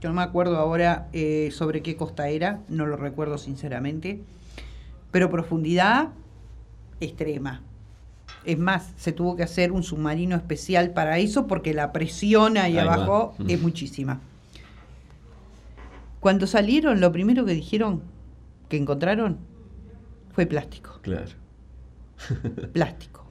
Yo 0.00 0.10
no 0.10 0.14
me 0.14 0.22
acuerdo 0.22 0.58
ahora 0.58 1.08
eh, 1.12 1.48
sobre 1.50 1.82
qué 1.82 1.96
costa 1.96 2.28
era, 2.28 2.60
no 2.68 2.86
lo 2.86 2.96
recuerdo 2.96 3.38
sinceramente, 3.38 4.20
pero 5.10 5.30
profundidad 5.30 6.10
extrema. 7.00 7.62
Es 8.44 8.58
más, 8.58 8.92
se 8.96 9.12
tuvo 9.12 9.36
que 9.36 9.42
hacer 9.42 9.72
un 9.72 9.82
submarino 9.82 10.36
especial 10.36 10.90
para 10.90 11.18
eso 11.18 11.46
porque 11.46 11.72
la 11.72 11.92
presión 11.92 12.56
ahí, 12.56 12.78
abajo 12.78 13.34
es 13.48 13.60
muchísima. 13.60 14.20
Cuando 16.20 16.46
salieron, 16.46 17.00
lo 17.00 17.12
primero 17.12 17.44
que 17.44 17.52
dijeron 17.52 18.02
que 18.68 18.76
encontraron 18.76 19.38
fue 20.32 20.46
plástico. 20.46 20.98
Claro. 21.02 21.32
plástico. 22.72 23.24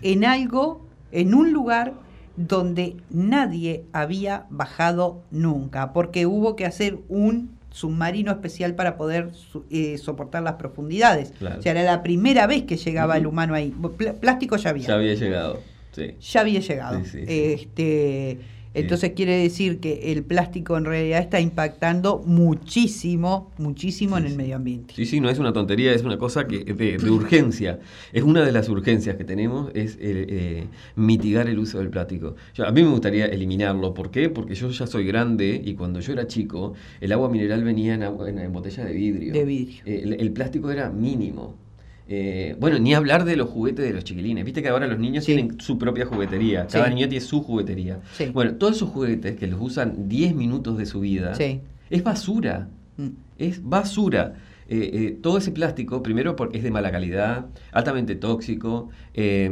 En 0.00 0.24
algo, 0.24 0.86
en 1.10 1.34
un 1.34 1.52
lugar 1.52 1.94
donde 2.36 2.96
nadie 3.10 3.84
había 3.92 4.46
bajado 4.50 5.22
nunca, 5.30 5.92
porque 5.92 6.26
hubo 6.26 6.56
que 6.56 6.64
hacer 6.64 6.98
un 7.08 7.50
submarino 7.72 8.30
especial 8.30 8.74
para 8.74 8.96
poder 8.96 9.30
eh, 9.70 9.98
soportar 9.98 10.42
las 10.42 10.54
profundidades. 10.54 11.32
O 11.58 11.62
sea, 11.62 11.72
era 11.72 11.82
la 11.82 12.02
primera 12.02 12.46
vez 12.46 12.62
que 12.62 12.76
llegaba 12.76 13.16
el 13.16 13.26
humano 13.26 13.54
ahí. 13.54 13.74
plástico 14.20 14.56
ya 14.56 14.70
había. 14.70 14.88
Ya 14.88 14.94
había 14.94 15.14
llegado. 15.14 15.60
Sí. 15.92 16.16
ya 16.20 16.40
había 16.40 16.60
llegado. 16.60 16.98
Sí, 17.00 17.04
sí, 17.04 17.18
sí. 17.18 17.24
Este, 17.28 18.38
entonces 18.74 19.12
quiere 19.14 19.36
decir 19.36 19.80
que 19.80 20.12
el 20.12 20.24
plástico 20.24 20.76
en 20.76 20.84
realidad 20.84 21.20
está 21.20 21.40
impactando 21.40 22.22
muchísimo, 22.26 23.50
muchísimo 23.58 24.16
en 24.18 24.26
el 24.26 24.36
medio 24.36 24.56
ambiente. 24.56 24.94
Sí, 24.94 25.04
sí, 25.06 25.20
no 25.20 25.28
es 25.28 25.38
una 25.38 25.52
tontería, 25.52 25.92
es 25.92 26.02
una 26.04 26.16
cosa 26.18 26.46
que 26.46 26.64
de, 26.64 26.96
de 26.96 27.10
urgencia. 27.10 27.80
Es 28.12 28.22
una 28.22 28.44
de 28.44 28.52
las 28.52 28.68
urgencias 28.68 29.16
que 29.16 29.24
tenemos, 29.24 29.70
es 29.74 29.96
eh, 29.96 30.26
eh, 30.28 30.64
mitigar 30.96 31.48
el 31.48 31.58
uso 31.58 31.78
del 31.78 31.90
plástico. 31.90 32.34
Yo- 32.54 32.66
a 32.66 32.72
mí 32.72 32.82
me 32.82 32.90
gustaría 32.90 33.26
eliminarlo. 33.26 33.92
¿Por 33.94 34.10
qué? 34.10 34.28
Porque 34.30 34.54
yo 34.54 34.70
ya 34.70 34.86
soy 34.86 35.04
grande 35.06 35.60
y 35.64 35.74
cuando 35.74 36.00
yo 36.00 36.12
era 36.12 36.26
chico, 36.26 36.74
el 37.00 37.12
agua 37.12 37.28
mineral 37.28 37.64
venía 37.64 37.94
en, 37.94 38.02
agua- 38.04 38.28
en- 38.28 38.38
en 38.38 38.52
botella 38.52 38.84
de 38.84 38.92
vidrio. 38.92 39.32
De 39.32 39.44
vidrio. 39.44 39.82
Eh, 39.84 40.00
el, 40.04 40.12
el 40.14 40.32
plástico 40.32 40.70
era 40.70 40.88
mínimo. 40.90 41.56
Eh, 42.08 42.56
bueno, 42.58 42.78
ni 42.78 42.94
hablar 42.94 43.24
de 43.24 43.36
los 43.36 43.48
juguetes 43.48 43.84
de 43.86 43.92
los 43.92 44.04
chiquilines. 44.04 44.44
Viste 44.44 44.62
que 44.62 44.68
ahora 44.68 44.86
los 44.86 44.98
niños 44.98 45.24
Sí. 45.24 45.34
tienen 45.34 45.60
su 45.60 45.78
propia 45.78 46.04
juguetería. 46.06 46.66
Cada 46.66 46.86
Sí. 46.88 46.94
niño 46.94 47.08
tiene 47.08 47.24
su 47.24 47.42
juguetería. 47.42 48.00
Sí. 48.12 48.26
Bueno, 48.32 48.54
todos 48.54 48.76
esos 48.76 48.90
juguetes 48.90 49.36
que 49.36 49.46
los 49.46 49.60
usan 49.60 50.08
10 50.08 50.34
minutos 50.34 50.76
de 50.78 50.86
su 50.86 51.00
vida, 51.00 51.32
es 51.90 52.02
basura. 52.02 52.68
Mm. 52.96 53.08
Es 53.38 53.62
basura. 53.62 54.34
Eh, 54.68 54.90
eh, 54.94 55.18
todo 55.20 55.38
ese 55.38 55.50
plástico, 55.52 56.02
primero 56.02 56.34
porque 56.36 56.58
es 56.58 56.64
de 56.64 56.70
mala 56.70 56.90
calidad, 56.90 57.46
altamente 57.72 58.14
tóxico, 58.14 58.88
eh, 59.12 59.50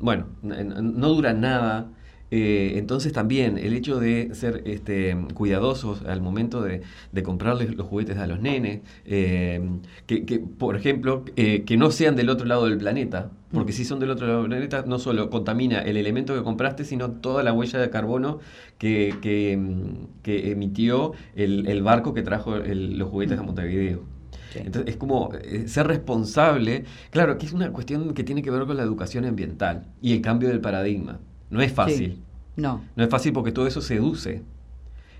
bueno, 0.00 0.26
n- 0.42 0.60
n- 0.60 0.74
no 0.82 1.08
dura 1.08 1.32
nada. 1.32 1.88
Eh, 2.34 2.72
entonces 2.78 3.12
también 3.12 3.58
el 3.58 3.74
hecho 3.74 4.00
de 4.00 4.34
ser 4.34 4.62
este, 4.66 5.16
cuidadosos 5.34 6.02
al 6.06 6.20
momento 6.22 6.62
de, 6.62 6.82
de 7.12 7.22
comprarles 7.22 7.74
los 7.76 7.86
juguetes 7.86 8.16
a 8.18 8.26
los 8.26 8.40
nenes, 8.40 8.80
eh, 9.04 9.60
que, 10.06 10.24
que, 10.24 10.38
por 10.40 10.76
ejemplo, 10.76 11.24
eh, 11.36 11.64
que 11.64 11.76
no 11.76 11.90
sean 11.90 12.16
del 12.16 12.30
otro 12.30 12.46
lado 12.46 12.64
del 12.66 12.78
planeta, 12.78 13.30
porque 13.52 13.72
si 13.72 13.84
son 13.84 14.00
del 14.00 14.10
otro 14.10 14.26
lado 14.26 14.40
del 14.40 14.48
planeta 14.48 14.84
no 14.86 14.98
solo 14.98 15.28
contamina 15.30 15.80
el 15.82 15.96
elemento 15.96 16.34
que 16.34 16.42
compraste, 16.42 16.84
sino 16.84 17.10
toda 17.12 17.42
la 17.42 17.52
huella 17.52 17.78
de 17.78 17.90
carbono 17.90 18.40
que, 18.78 19.14
que, 19.22 19.56
mm, 19.56 20.22
que 20.22 20.50
emitió 20.52 21.12
el, 21.34 21.66
el 21.68 21.82
barco 21.82 22.14
que 22.14 22.22
trajo 22.22 22.56
el- 22.56 22.98
los 22.98 23.08
juguetes 23.10 23.38
a 23.38 23.42
Montevideo. 23.42 24.04
Sí. 24.48 24.58
Entonces 24.64 24.90
es 24.92 24.96
como 24.98 25.30
ser 25.66 25.86
responsable, 25.86 26.84
claro, 27.10 27.38
que 27.38 27.46
es 27.46 27.52
una 27.52 27.72
cuestión 27.72 28.12
que 28.14 28.24
tiene 28.24 28.42
que 28.42 28.50
ver 28.50 28.66
con 28.66 28.76
la 28.76 28.82
educación 28.82 29.24
ambiental 29.24 29.86
y 30.02 30.12
el 30.12 30.20
cambio 30.22 30.48
del 30.50 30.60
paradigma. 30.60 31.20
No 31.52 31.62
es 31.62 31.72
fácil, 31.72 32.14
Sí. 32.14 32.22
No. 32.56 32.82
no 32.96 33.04
es 33.04 33.08
fácil 33.10 33.32
porque 33.32 33.52
todo 33.52 33.66
eso 33.66 33.80
seduce. 33.80 34.42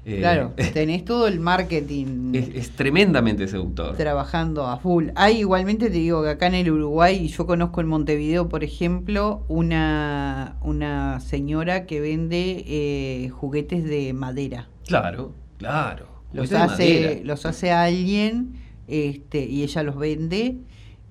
Eh, 0.04 0.18
Claro, 0.18 0.52
tenés 0.74 1.04
todo 1.04 1.28
el 1.28 1.38
marketing 1.38 2.34
es, 2.34 2.48
es 2.54 2.70
tremendamente 2.72 3.46
seductor. 3.46 3.96
trabajando 3.96 4.66
a 4.66 4.78
full. 4.78 5.10
Hay 5.14 5.38
igualmente, 5.38 5.86
te 5.86 5.92
digo 5.98 6.22
que 6.24 6.30
acá 6.30 6.48
en 6.48 6.54
el 6.56 6.70
Uruguay, 6.72 7.16
y 7.24 7.28
yo 7.28 7.46
conozco 7.46 7.80
en 7.80 7.86
Montevideo, 7.86 8.48
por 8.48 8.64
ejemplo, 8.64 9.44
una, 9.48 10.56
una 10.62 11.20
señora 11.20 11.86
que 11.86 12.00
vende 12.00 12.64
eh, 12.66 13.28
juguetes 13.30 13.84
de 13.84 14.12
madera. 14.12 14.68
Claro, 14.88 15.32
claro. 15.58 16.06
Los 16.32 16.52
hace, 16.52 17.20
los 17.24 17.46
hace 17.46 17.70
alguien 17.70 18.54
este, 18.88 19.44
y 19.44 19.62
ella 19.62 19.82
los 19.84 19.96
vende. 19.96 20.56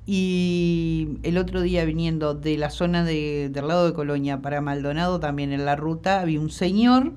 Y 0.05 1.19
el 1.23 1.37
otro 1.37 1.61
día 1.61 1.85
viniendo 1.85 2.33
de 2.33 2.57
la 2.57 2.69
zona 2.69 3.03
de, 3.03 3.49
del 3.51 3.67
lado 3.67 3.85
de 3.85 3.93
Colonia 3.93 4.41
para 4.41 4.59
Maldonado, 4.61 5.19
también 5.19 5.53
en 5.53 5.65
la 5.65 5.75
ruta, 5.75 6.21
había 6.21 6.39
un 6.39 6.49
señor 6.49 7.13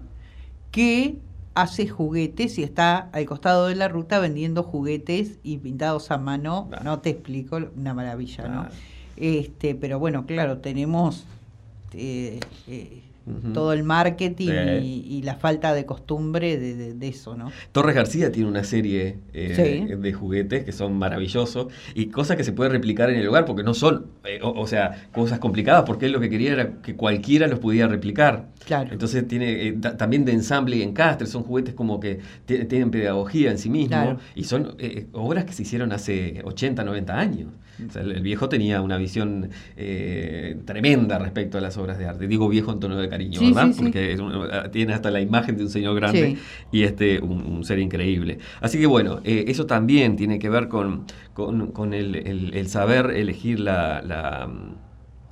que 0.71 1.19
hace 1.55 1.89
juguetes 1.89 2.59
y 2.59 2.63
está 2.63 3.09
al 3.13 3.25
costado 3.27 3.69
de 3.69 3.77
la 3.77 3.89
ruta 3.89 4.19
vendiendo 4.19 4.63
juguetes 4.63 5.39
y 5.43 5.59
pintados 5.59 6.11
a 6.11 6.19
mano. 6.19 6.67
Claro. 6.69 6.85
No 6.85 6.99
te 7.01 7.11
explico, 7.11 7.59
una 7.77 7.95
maravilla, 7.95 8.49
¿no? 8.49 8.61
Claro. 8.63 8.75
Este, 9.17 9.75
pero 9.75 9.99
bueno, 9.99 10.27
claro, 10.27 10.59
tenemos 10.59 11.25
eh, 11.93 12.41
eh, 12.67 13.03
Todo 13.55 13.73
el 13.73 13.85
marketing 13.85 14.51
y, 14.83 15.07
y 15.09 15.23
la 15.23 15.35
falta 15.37 15.73
de 15.73 15.87
costumbre 15.87 16.59
de, 16.59 16.75
de- 16.75 16.93
de 16.95 17.09
eso, 17.09 17.35
¿no? 17.37 17.51
Torres 17.73 17.95
García 17.95 18.31
tiene 18.31 18.49
una 18.49 18.65
serie 18.65 19.17
eh, 19.33 19.55
Sí. 19.89 19.95
de 19.95 20.13
juguetes 20.13 20.65
que 20.65 20.73
son 20.73 20.99
maravillosos 20.99 21.69
y 21.95 22.07
cosas 22.07 22.37
que 22.37 22.45
se 22.45 22.53
puede 22.53 22.69
replicar 22.71 23.09
en 23.09 23.17
el 23.19 23.27
hogar 23.29 23.47
porque 23.47 23.63
no 23.63 23.73
son, 23.73 24.07
eh, 24.25 24.41
o, 24.43 24.51
o 24.61 24.67
sea, 24.67 25.09
cosas 25.13 25.39
complicadas 25.39 25.85
porque 25.87 26.07
él 26.07 26.13
lo 26.13 26.21
que 26.21 26.29
quería 26.29 26.53
era 26.53 26.83
que 26.83 26.97
cualquiera 26.97 27.47
los 27.47 27.61
pudiera 27.61 27.89
replicar. 27.89 28.49
Claro. 28.67 28.91
Entonces 28.93 29.27
tiene 29.27 29.69
eh, 29.69 29.73
ta- 29.81 29.97
también 29.97 30.25
de 30.27 30.33
ensamble 30.33 30.77
y 30.77 30.83
encastre, 30.83 31.27
son 31.27 31.45
juguetes 31.45 31.73
como 31.75 32.01
que 32.01 32.21
ti- 32.45 32.65
tienen 32.67 32.91
pedagogía 32.91 33.51
en 33.51 33.57
sí 33.59 33.71
mismo 33.71 33.89
Claro. 33.89 34.19
y 34.35 34.45
son 34.45 34.77
obras 35.13 35.45
que 35.47 35.53
se 35.55 35.63
hicieron 35.63 35.93
hace 35.93 36.43
80, 36.45 36.85
90 36.85 37.19
años. 37.19 37.49
O 37.89 37.93
sea, 37.93 38.03
el, 38.03 38.13
el 38.13 38.23
viejo 38.23 38.49
tenía 38.49 38.81
una 38.83 38.97
visión 38.97 39.51
eh, 39.77 40.57
tremenda 40.65 41.19
respecto 41.19 41.59
a 41.59 41.61
las 41.61 41.77
obras 41.77 41.99
de 41.99 42.07
arte. 42.07 42.27
Digo 42.29 42.49
viejo 42.49 42.73
en 42.73 42.81
tono 42.81 42.97
de 42.97 43.09
cariño, 43.09 43.41
Sí, 43.41 43.47
¿verdad? 43.53 43.73
sí. 43.73 43.83
Porque 43.83 44.13
es 44.13 44.21
un- 44.21 44.33
tiene 44.71 44.93
hasta 44.95 45.11
la 45.11 45.21
imagen 45.21 45.57
de 45.57 45.65
un 45.65 45.71
señor 45.71 45.95
grande 45.97 46.37
y 46.73 46.83
este 46.83 47.21
un, 47.21 47.43
un 47.43 47.65
ser 47.65 47.79
increíble. 47.79 48.39
Así 48.61 48.79
que 48.79 48.87
bueno, 48.87 49.21
eh, 49.25 49.45
eso 49.49 49.67
también 49.67 50.17
tiene 50.17 50.39
que 50.39 50.49
ver 50.49 50.69
con, 50.69 51.05
con- 51.33 51.69
con 51.73 51.95
el, 51.95 52.15
el- 52.17 52.55
el 52.55 52.69
saber 52.69 53.11
elegir 53.11 53.61
la, 53.61 54.03
la, 54.03 54.49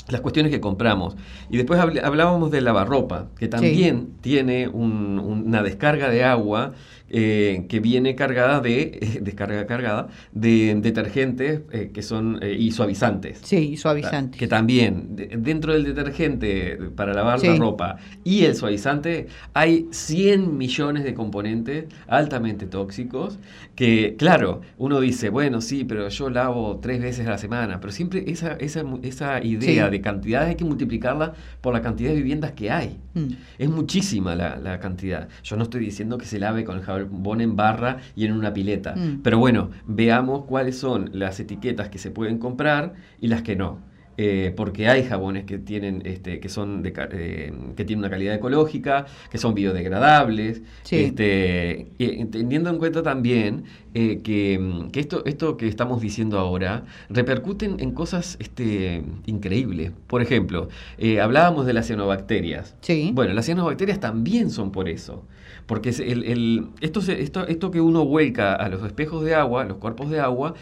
las 0.09 0.21
cuestiones 0.21 0.51
que 0.53 0.61
compramos. 0.61 1.17
Y 1.51 1.57
después 1.57 1.81
habl- 1.81 2.03
hablábamos 2.03 2.51
del 2.51 2.65
lavarropa, 2.65 3.29
que 3.39 3.49
también 3.49 4.09
tiene 4.21 4.69
un- 4.69 5.19
una 5.21 5.63
descarga 5.63 6.11
de 6.11 6.25
agua 6.25 6.73
eh, 7.15 7.67
que 7.69 7.79
viene 7.81 8.15
cargada 8.15 8.61
de, 8.61 8.99
descarga 9.21 9.67
cargada, 9.67 10.09
de 10.33 10.75
detergentes 10.81 11.61
eh, 11.71 11.91
que 11.93 12.01
son, 12.01 12.39
eh, 12.41 12.57
y 12.59 12.71
suavizantes. 12.73 13.41
Sí, 13.43 13.73
y 13.73 13.77
suavizante. 13.77 14.39
Que 14.39 14.47
también, 14.49 15.15
de- 15.15 15.27
dentro 15.37 15.75
del 15.75 15.85
detergente 15.85 16.79
para 16.97 17.13
lavar 17.13 17.39
Sí. 17.41 17.49
la 17.49 17.57
ropa 17.57 17.97
y 18.25 18.45
el 18.45 18.57
suavizante, 18.57 19.27
hay 19.53 19.89
100 19.91 20.57
millones 20.57 21.05
de 21.05 21.13
componentes 21.13 21.85
altamente 22.09 22.65
tóxicos 22.67 23.39
que, 23.77 24.15
claro, 24.17 24.63
uno 24.79 24.99
dice, 24.99 25.29
bueno, 25.29 25.61
sí, 25.61 25.85
pero 25.85 26.09
yo 26.09 26.31
lavo 26.31 26.79
tres 26.81 27.03
veces 27.03 27.27
a 27.27 27.31
la 27.31 27.39
semana, 27.39 27.79
pero 27.79 27.93
siempre 27.93 28.25
esa, 28.27 28.53
esa, 28.55 28.85
esa 29.03 29.45
idea 29.45 29.85
Sí. 29.85 29.91
De 29.93 30.01
cantidades 30.01 30.49
hay 30.51 30.55
que 30.57 30.65
multiplicarla 30.65 31.35
por 31.61 31.73
la 31.73 31.83
cantidad 31.83 32.11
de 32.11 32.17
viviendas 32.17 32.53
que 32.53 32.71
hay. 32.71 32.99
Mm. 33.15 33.29
Es 33.59 33.69
muchísima 33.69 34.35
la, 34.35 34.57
la 34.57 34.81
cantidad. 34.81 35.29
Yo 35.43 35.57
no 35.57 35.65
estoy 35.65 35.81
diciendo 35.85 36.19
que 36.19 36.27
se 36.27 36.39
lave 36.39 36.65
con 36.65 36.79
el 36.79 36.83
jabón 36.83 37.41
en 37.41 37.57
barra 37.57 37.99
y 38.17 38.25
en 38.25 38.33
una 38.33 38.53
pileta. 38.53 38.95
Mm. 38.97 39.21
Pero 39.23 39.39
bueno, 39.39 39.71
veamos 39.87 40.45
cuáles 40.45 40.79
son 40.79 41.11
las 41.13 41.39
etiquetas 41.39 41.89
que 41.89 41.99
se 41.99 42.11
pueden 42.11 42.39
comprar 42.39 42.95
y 43.21 43.29
las 43.29 43.43
que 43.43 43.57
no. 43.57 43.92
Eh, 44.19 44.53
porque 44.57 44.89
hay 44.89 45.05
jabones 45.05 45.45
que 45.45 45.57
tienen 45.59 46.03
este, 46.05 46.39
que 46.39 46.51
son 46.51 46.83
de 46.83 46.93
eh, 47.13 47.53
que 47.77 47.85
tienen 47.87 48.01
una 48.01 48.11
calidad 48.11 48.35
ecológica, 48.35 49.07
que 49.31 49.39
son 49.39 49.55
biodegradables, 49.55 50.61
Sí. 50.83 50.97
este, 50.97 51.89
y 51.97 52.25
teniendo 52.27 52.69
en 52.69 52.77
cuenta 52.79 53.03
también 53.03 53.65
eh, 53.95 54.21
que, 54.23 54.89
que 54.93 55.01
esto, 55.01 55.25
esto 55.25 55.57
que 55.57 55.67
estamos 55.67 56.03
diciendo 56.03 56.39
ahora 56.39 56.85
repercuten 57.09 57.77
en 57.81 57.93
cosas 57.93 58.37
este, 58.39 59.03
increíbles. 59.25 59.93
Por 60.09 60.21
ejemplo, 60.21 60.69
eh, 60.99 61.21
hablábamos 61.21 61.65
de 61.65 61.73
las 61.73 61.87
cianobacterias. 61.87 62.77
Sí. 62.83 63.13
Bueno, 63.15 63.33
las 63.33 63.47
cianobacterias 63.47 63.99
también 63.99 64.51
son 64.51 64.73
por 64.73 64.89
eso. 64.91 65.25
Porque 65.67 65.91
el, 65.91 66.25
el- 66.25 66.67
esto, 66.81 67.01
esto, 67.01 67.47
esto 67.47 67.71
que 67.71 67.81
uno 67.81 68.05
vuelca 68.05 68.55
a 68.55 68.69
los 68.69 68.83
espejos 68.85 69.25
de 69.25 69.35
agua, 69.37 69.65
los 69.65 69.77
cuerpos 69.77 70.11
de 70.11 70.19
agua, 70.19 70.55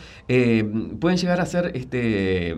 pueden 1.01 1.17
llegar 1.19 1.41
a 1.41 1.47
ser, 1.47 1.73
este, 1.75 2.55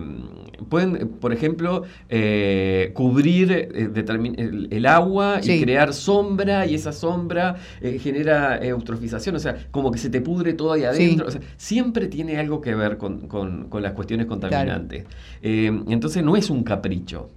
pueden, 0.69 0.82
eh, 0.83 1.05
por 1.05 1.33
ejemplo, 1.33 1.83
eh, 2.09 2.91
cubrir 2.93 3.51
eh, 3.51 3.91
el, 4.37 4.67
el 4.71 4.85
agua 4.85 5.39
y 5.41 5.61
crear 5.61 5.93
sombra, 5.93 6.65
y 6.65 6.75
esa 6.75 6.91
sombra 6.91 7.55
eh, 7.81 7.99
genera 7.99 8.57
eutrofización, 8.63 9.35
o 9.35 9.39
sea, 9.39 9.67
como 9.71 9.91
que 9.91 9.97
se 9.99 10.09
te 10.09 10.21
pudre 10.21 10.53
todo 10.53 10.73
ahí 10.73 10.83
adentro. 10.83 11.27
O 11.27 11.31
sea, 11.31 11.41
siempre 11.57 12.07
tiene 12.07 12.37
algo 12.37 12.61
que 12.61 12.75
ver 12.75 12.97
con, 12.97 13.27
con- 13.27 13.69
con 13.69 13.81
las 13.81 13.93
cuestiones 13.93 14.25
contaminantes. 14.27 15.05
Eh, 15.41 15.71
entonces 15.87 16.23
no 16.23 16.35
es 16.35 16.49
un 16.49 16.63
capricho. 16.63 17.29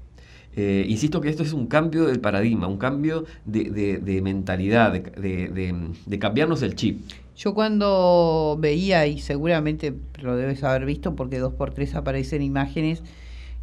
Eh, 0.58 0.86
insisto 0.88 1.20
que 1.20 1.28
esto 1.28 1.42
es 1.42 1.52
un 1.52 1.66
cambio 1.66 2.06
del 2.06 2.18
paradigma, 2.20 2.66
un 2.66 2.78
cambio 2.78 3.24
de, 3.44 3.64
de- 3.70 3.98
de 3.98 4.22
mentalidad, 4.22 4.90
de 4.92 6.18
cambiarnos 6.18 6.62
el 6.62 6.74
chip. 6.74 7.02
Yo 7.36 7.52
cuando 7.52 8.56
veía, 8.58 9.06
y 9.06 9.18
seguramente 9.18 9.92
lo 10.22 10.36
debes 10.36 10.64
haber 10.64 10.86
visto 10.86 11.14
porque 11.14 11.38
dos 11.38 11.52
por 11.52 11.74
tres 11.74 11.94
aparecen 11.94 12.40
imágenes 12.40 13.02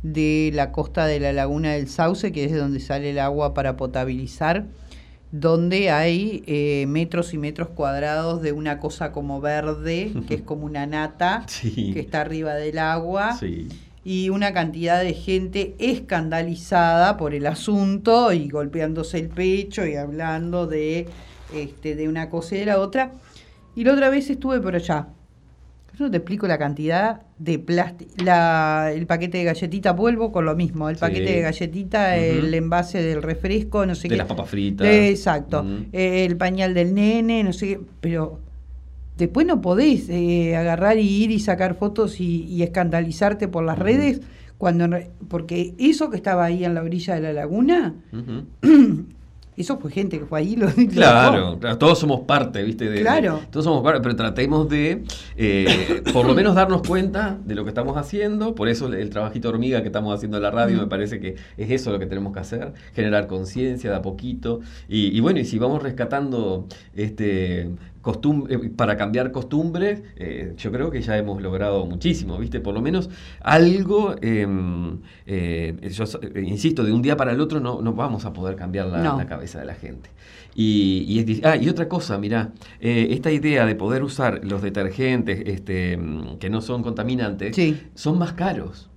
de 0.04 0.52
la 0.54 0.72
costa 0.72 1.06
de 1.08 1.20
la 1.20 1.34
laguna 1.34 1.72
del 1.74 1.88
Sauce, 1.88 2.32
que 2.32 2.46
es 2.46 2.52
de 2.52 2.58
donde 2.60 2.80
sale 2.80 3.10
el 3.10 3.20
agua 3.20 3.54
para 3.54 3.76
potabilizar, 3.78 4.66
donde 5.32 5.90
hay 5.90 6.44
eh, 6.46 6.86
metros 6.88 7.34
y 7.34 7.38
metros 7.40 7.70
cuadrados 7.70 8.42
de 8.44 8.52
una 8.52 8.80
cosa 8.80 9.12
como 9.12 9.42
verde, 9.42 10.12
que 10.28 10.36
es 10.36 10.42
como 10.46 10.66
una 10.66 10.86
nata, 10.86 11.46
Sí. 11.48 11.92
que 11.94 12.00
está 12.02 12.22
arriba 12.22 12.54
del 12.54 12.78
agua. 12.78 13.36
Sí. 13.38 13.68
y 14.06 14.28
una 14.30 14.52
cantidad 14.52 15.02
de 15.02 15.14
gente 15.14 15.76
escandalizada 15.80 17.16
por 17.18 17.34
el 17.34 17.46
asunto 17.48 18.34
y 18.34 18.50
golpeándose 18.50 19.18
el 19.18 19.30
pecho 19.30 19.86
y 19.86 19.96
hablando 19.96 20.68
de, 20.68 21.08
este, 21.56 21.96
de 21.96 22.10
una 22.10 22.30
cosa 22.30 22.56
y 22.56 22.60
de 22.60 22.66
la 22.66 22.80
otra. 22.80 23.12
Y 23.76 23.84
la 23.86 23.94
otra 23.94 24.10
vez 24.10 24.30
estuve 24.30 24.60
por 24.60 24.76
allá. 24.76 25.08
Yo 25.98 26.06
no 26.06 26.12
te 26.12 26.18
explico 26.18 26.48
la 26.48 26.58
cantidad 26.58 27.22
de 27.38 27.60
plástico. 27.60 28.12
El 28.18 29.06
paquete 29.06 29.38
de 29.38 29.44
galletita 29.44 29.92
vuelvo 29.94 30.32
con 30.32 30.44
lo 30.46 30.56
mismo. 30.56 30.90
El 30.90 30.96
paquete 30.98 31.34
de 31.34 31.42
galletita, 31.42 32.18
el 32.18 32.52
envase 32.54 33.02
del 33.04 33.22
refresco, 33.22 33.86
no 33.86 33.94
sé 33.94 34.04
De 34.04 34.10
qué. 34.10 34.16
las 34.18 34.28
papas 34.28 34.50
fritas. 34.50 34.88
Eh, 34.88 35.10
exacto. 35.10 35.64
Eh, 35.92 36.26
el 36.26 36.36
pañal 36.38 36.74
del 36.74 36.96
nene, 36.96 37.44
no 37.44 37.54
sé 37.54 37.68
qué. 37.68 37.80
Pero 38.02 38.40
después 39.18 39.46
no 39.46 39.62
podés 39.62 40.10
eh, 40.10 40.56
agarrar 40.56 40.98
y 40.98 41.08
ir 41.24 41.30
y 41.30 41.40
sacar 41.40 41.76
fotos 41.76 42.20
y, 42.20 42.46
y 42.46 42.64
escandalizarte 42.64 43.48
por 43.48 43.64
las 43.64 43.78
redes. 43.78 44.22
cuando 44.58 44.90
Porque 45.28 45.76
eso 45.78 46.10
que 46.10 46.18
estaba 46.18 46.46
ahí 46.46 46.66
en 46.66 46.74
la 46.74 46.82
orilla 46.82 47.14
de 47.16 47.22
la 47.22 47.34
laguna. 47.34 47.94
eso 49.58 49.78
fue 49.78 49.92
gente 49.92 50.20
que 50.20 50.26
fue 50.26 50.40
ahí. 50.40 50.56
Lo, 50.56 50.68
Claro, 50.94 51.58
claro, 51.60 51.78
todos 51.78 52.00
somos 52.00 52.22
parte, 52.22 52.62
¿viste? 52.64 52.86
De- 52.86 52.92
de- 52.92 53.02
Claro. 53.02 53.40
todos 53.52 53.64
somos 53.66 53.84
parte, 53.84 54.02
pero 54.02 54.16
tratemos 54.16 54.68
de, 54.70 55.04
eh, 55.38 56.02
por 56.14 56.26
lo 56.26 56.34
menos, 56.34 56.56
darnos 56.56 56.82
cuenta 56.88 57.38
de 57.46 57.56
lo 57.56 57.64
que 57.64 57.70
estamos 57.70 57.98
haciendo. 57.98 58.56
Por 58.56 58.68
eso 58.70 58.88
el, 58.88 58.96
el 58.96 59.10
trabajito 59.10 59.50
hormiga 59.50 59.82
que 59.82 59.88
estamos 59.88 60.14
haciendo 60.16 60.38
en 60.38 60.44
la 60.44 60.52
radio 60.52 60.78
Mm. 60.78 60.82
me 60.82 60.88
parece 60.88 61.20
que 61.20 61.36
es 61.58 61.72
eso 61.72 61.92
lo 61.92 62.00
que 62.00 62.06
tenemos 62.06 62.34
que 62.34 62.40
hacer, 62.40 62.74
generar 62.94 63.28
conciencia 63.28 63.90
de 63.90 63.96
a 63.98 64.02
poquito. 64.02 64.62
Y, 64.88 65.16
y 65.16 65.20
bueno, 65.20 65.40
y 65.40 65.46
si 65.46 65.60
vamos 65.60 65.82
rescatando 65.84 66.68
este 66.96 67.70
costum- 68.04 68.46
eh, 68.50 68.70
para 68.76 68.98
cambiar 68.98 69.32
costumbres, 69.32 70.04
eh, 70.18 70.54
yo 70.58 70.72
creo 70.72 70.92
que 70.92 71.02
ya 71.02 71.18
hemos 71.18 71.42
logrado 71.42 71.86
muchísimo, 71.88 72.38
¿viste? 72.38 72.60
Por 72.60 72.74
lo 72.76 72.82
menos 72.82 73.10
algo, 73.42 74.16
eh, 74.22 74.46
eh, 75.26 75.90
yo 75.90 76.04
eh, 76.22 76.42
insisto, 76.46 76.84
de 76.84 76.92
un 76.92 77.02
día 77.02 77.16
para 77.18 77.32
el 77.32 77.40
otro 77.42 77.60
no, 77.60 77.82
no 77.82 77.94
vamos 77.94 78.26
a 78.26 78.34
poder 78.34 78.56
cambiar 78.56 78.88
la, 78.88 79.02
No. 79.02 79.18
la 79.18 79.26
cabeza 79.26 79.60
de 79.60 79.66
la 79.66 79.76
gente. 79.76 80.10
Y, 80.56 81.06
y 81.08 81.20
es 81.20 81.44
ah, 81.46 81.56
y 81.56 81.68
otra 81.68 81.88
cosa, 81.90 82.20
mirá, 82.20 82.52
eh, 82.80 83.08
esta 83.10 83.32
idea 83.32 83.66
de 83.66 83.74
poder 83.74 84.04
usar 84.04 84.42
los 84.44 84.62
detergentes 84.62 85.42
este, 85.48 85.98
que 86.40 86.50
no 86.52 86.62
son 86.62 86.84
contaminantes 86.84 87.56
Sí. 87.56 87.82
son 87.96 88.20
más 88.20 88.34
caros. 88.34 88.90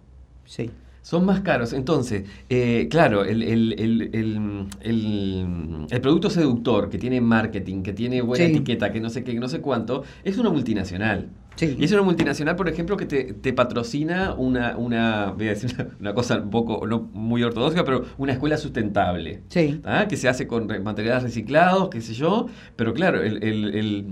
Sí. 0.45 0.71
Son 1.07 1.25
más 1.25 1.41
caros. 1.43 1.73
Entonces, 1.73 2.25
eh, 2.49 2.89
claro, 2.91 3.25
el, 3.25 3.41
el- 3.45 3.75
el- 3.79 4.11
el- 4.13 4.67
el- 4.81 5.87
el 5.89 6.01
producto 6.01 6.31
seductor 6.31 6.91
que 6.91 6.99
tiene 6.99 7.21
marketing, 7.21 7.83
que 7.85 7.93
tiene 7.93 8.23
buena 8.23 8.45
Sí. 8.47 8.51
etiqueta, 8.51 8.91
que 8.91 8.99
no 9.01 9.09
sé 9.09 9.23
qué, 9.23 9.33
que 9.33 9.39
no 9.39 9.47
sé 9.49 9.61
cuánto, 9.61 10.03
es 10.25 10.37
una 10.37 10.51
multinacional. 10.51 11.29
Sí. 11.55 11.75
Y 11.79 11.85
es 11.85 11.93
una 11.93 12.03
multinacional, 12.03 12.55
por 12.57 12.69
ejemplo, 12.69 12.97
que 12.99 13.07
te, 13.07 13.33
te 13.33 13.53
patrocina 13.55 14.35
una, 14.35 14.77
una, 14.77 15.31
voy 15.31 15.47
a 15.47 15.51
decir 15.51 15.71
una, 15.79 15.89
una 16.01 16.13
cosa 16.15 16.39
un 16.39 16.51
poco, 16.51 16.87
no 16.89 17.09
muy 17.15 17.43
ortodoxa, 17.45 17.85
pero 17.85 18.05
una 18.19 18.33
escuela 18.33 18.57
sustentable. 18.59 19.43
Sí. 19.49 19.81
¿ah? 19.85 20.07
Que 20.09 20.17
se 20.17 20.29
hace 20.29 20.47
con 20.49 20.69
re- 20.69 20.81
materiales 20.81 21.23
reciclados, 21.23 21.89
qué 21.89 22.01
sé 22.01 22.15
yo. 22.15 22.47
Pero 22.75 22.93
claro, 22.95 23.23
el, 23.23 23.43
el- 23.45 23.75
el- 23.77 24.07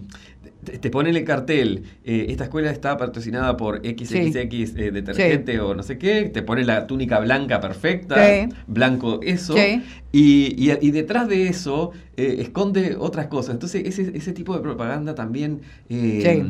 te- 0.64 0.78
te 0.78 0.90
ponen 0.90 1.14
el 1.16 1.24
cartel, 1.24 1.84
eh, 2.04 2.26
esta 2.30 2.44
escuela 2.44 2.70
está 2.70 2.96
patrocinada 2.96 3.56
por 3.56 3.76
XXX 3.84 4.76
eh, 4.76 4.90
detergente 4.90 5.60
o 5.60 5.74
no 5.74 5.82
sé 5.82 5.98
qué, 5.98 6.24
te 6.32 6.42
pone 6.42 6.64
la 6.64 6.86
túnica 6.86 7.18
blanca 7.20 7.60
perfecta, 7.60 8.16
Sí. 8.26 8.48
blanco 8.66 9.20
eso, 9.22 9.54
Sí. 9.56 9.82
y, 10.12 10.70
y- 10.70 10.78
y 10.80 10.90
detrás 10.90 11.28
de 11.28 11.48
eso 11.48 11.92
eh, 12.16 12.36
esconde 12.40 12.94
otras 12.98 13.26
cosas. 13.26 13.54
Entonces 13.54 13.82
ese, 13.86 14.16
ese 14.16 14.32
tipo 14.32 14.54
de 14.54 14.60
propaganda 14.60 15.14
también, 15.16 15.62
eh, 15.88 16.44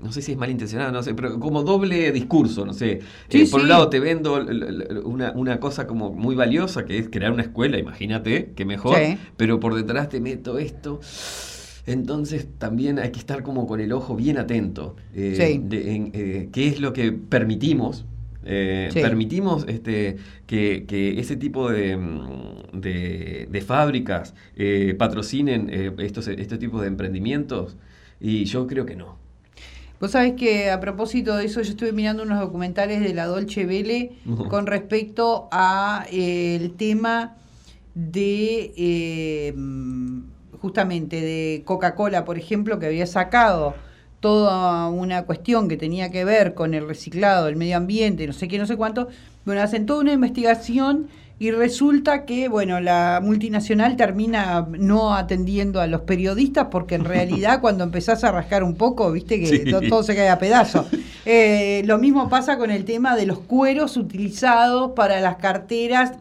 no 0.00 0.12
sé 0.12 0.22
si 0.22 0.30
es 0.32 0.38
malintencionado, 0.38 0.92
no 0.92 1.02
sé, 1.02 1.12
pero 1.14 1.40
como 1.40 1.64
doble 1.64 2.12
discurso, 2.12 2.64
no 2.64 2.72
sé. 2.72 3.00
Por 3.50 3.60
un 3.62 3.68
lado 3.68 3.88
te 3.88 3.98
vendo 3.98 4.34
una, 5.04 5.32
una 5.32 5.58
cosa 5.58 5.86
como 5.88 6.12
muy 6.12 6.36
valiosa, 6.36 6.84
que 6.84 6.98
es 6.98 7.08
crear 7.08 7.32
una 7.32 7.42
escuela, 7.42 7.78
imagínate, 7.78 8.52
que 8.54 8.64
mejor, 8.64 8.96
pero 9.36 9.58
por 9.58 9.74
detrás 9.74 10.08
te 10.08 10.20
meto 10.20 10.58
esto. 10.58 11.00
Entonces 11.88 12.46
también 12.58 12.98
hay 12.98 13.10
que 13.10 13.18
estar 13.18 13.42
como 13.42 13.66
con 13.66 13.80
el 13.80 13.92
ojo 13.92 14.14
bien 14.16 14.38
atento 14.38 14.96
eh, 15.14 15.34
Sí. 15.36 15.60
de 15.64 15.94
en, 15.94 16.10
eh, 16.14 16.48
qué 16.52 16.68
es 16.68 16.80
lo 16.80 16.92
que 16.92 17.12
permitimos. 17.12 18.04
Eh, 18.44 18.88
Sí. 18.92 19.00
Permitimos 19.00 19.66
este, 19.68 20.16
que, 20.46 20.84
que 20.86 21.20
ese 21.20 21.36
tipo 21.36 21.70
de, 21.70 21.96
mm, 21.96 22.80
de, 22.80 23.48
de 23.50 23.60
fábricas 23.60 24.34
patrocinen 24.96 25.70
estos, 25.98 26.28
este 26.28 26.56
tipo 26.58 26.80
de 26.80 26.88
emprendimientos 26.88 27.76
y 28.20 28.44
yo 28.44 28.66
creo 28.66 28.86
que 28.86 28.96
no. 28.96 29.16
Vos 30.00 30.12
sabés 30.12 30.34
que 30.34 30.70
a 30.70 30.78
propósito 30.78 31.36
de 31.36 31.46
eso, 31.46 31.60
yo 31.60 31.70
estuve 31.70 31.92
mirando 31.92 32.22
unos 32.22 32.38
documentales 32.38 33.00
de 33.00 33.12
la 33.14 33.26
Dolce 33.26 33.66
Vele 33.66 34.12
con 34.48 34.66
respecto 34.66 35.48
a 35.50 36.06
eh, 36.12 36.54
el 36.60 36.70
tema 36.72 37.36
de 37.96 38.72
eh, 38.76 39.54
justamente 40.60 41.20
de 41.20 41.62
Coca-Cola, 41.64 42.24
por 42.24 42.38
ejemplo, 42.38 42.78
que 42.78 42.86
había 42.86 43.06
sacado 43.06 43.74
toda 44.20 44.88
una 44.88 45.24
cuestión 45.24 45.68
que 45.68 45.76
tenía 45.76 46.10
que 46.10 46.24
ver 46.24 46.54
con 46.54 46.74
el 46.74 46.86
reciclado, 46.88 47.48
el 47.48 47.56
medio 47.56 47.76
ambiente, 47.76 48.26
no 48.26 48.32
sé 48.32 48.48
qué, 48.48 48.58
no 48.58 48.66
sé 48.66 48.76
cuánto. 48.76 49.08
Bueno, 49.44 49.62
hacen 49.62 49.86
toda 49.86 50.00
una 50.00 50.12
investigación 50.12 51.08
y 51.40 51.50
resulta 51.52 52.24
que, 52.24 52.48
bueno, 52.48 52.80
la 52.80 53.20
multinacional 53.22 53.96
termina 53.96 54.66
no 54.78 55.14
atendiendo 55.14 55.80
a 55.80 55.86
los 55.86 56.00
periodistas 56.00 56.66
porque 56.70 56.96
en 56.96 57.04
realidad 57.04 57.60
cuando 57.60 57.84
empezás 57.84 58.24
a 58.24 58.32
rascar 58.32 58.64
un 58.64 58.74
poco, 58.74 59.12
viste 59.12 59.38
que 59.38 59.46
Sí. 59.46 59.88
todo 59.88 60.02
se 60.02 60.16
cae 60.16 60.28
a 60.28 60.38
pedazos. 60.38 60.86
Eh, 61.24 61.82
lo 61.86 61.98
mismo 61.98 62.28
pasa 62.28 62.58
con 62.58 62.70
el 62.70 62.84
tema 62.84 63.14
de 63.16 63.26
los 63.26 63.38
cueros 63.40 63.96
utilizados 63.96 64.92
para 64.96 65.20
las 65.20 65.36
carteras 65.36 66.12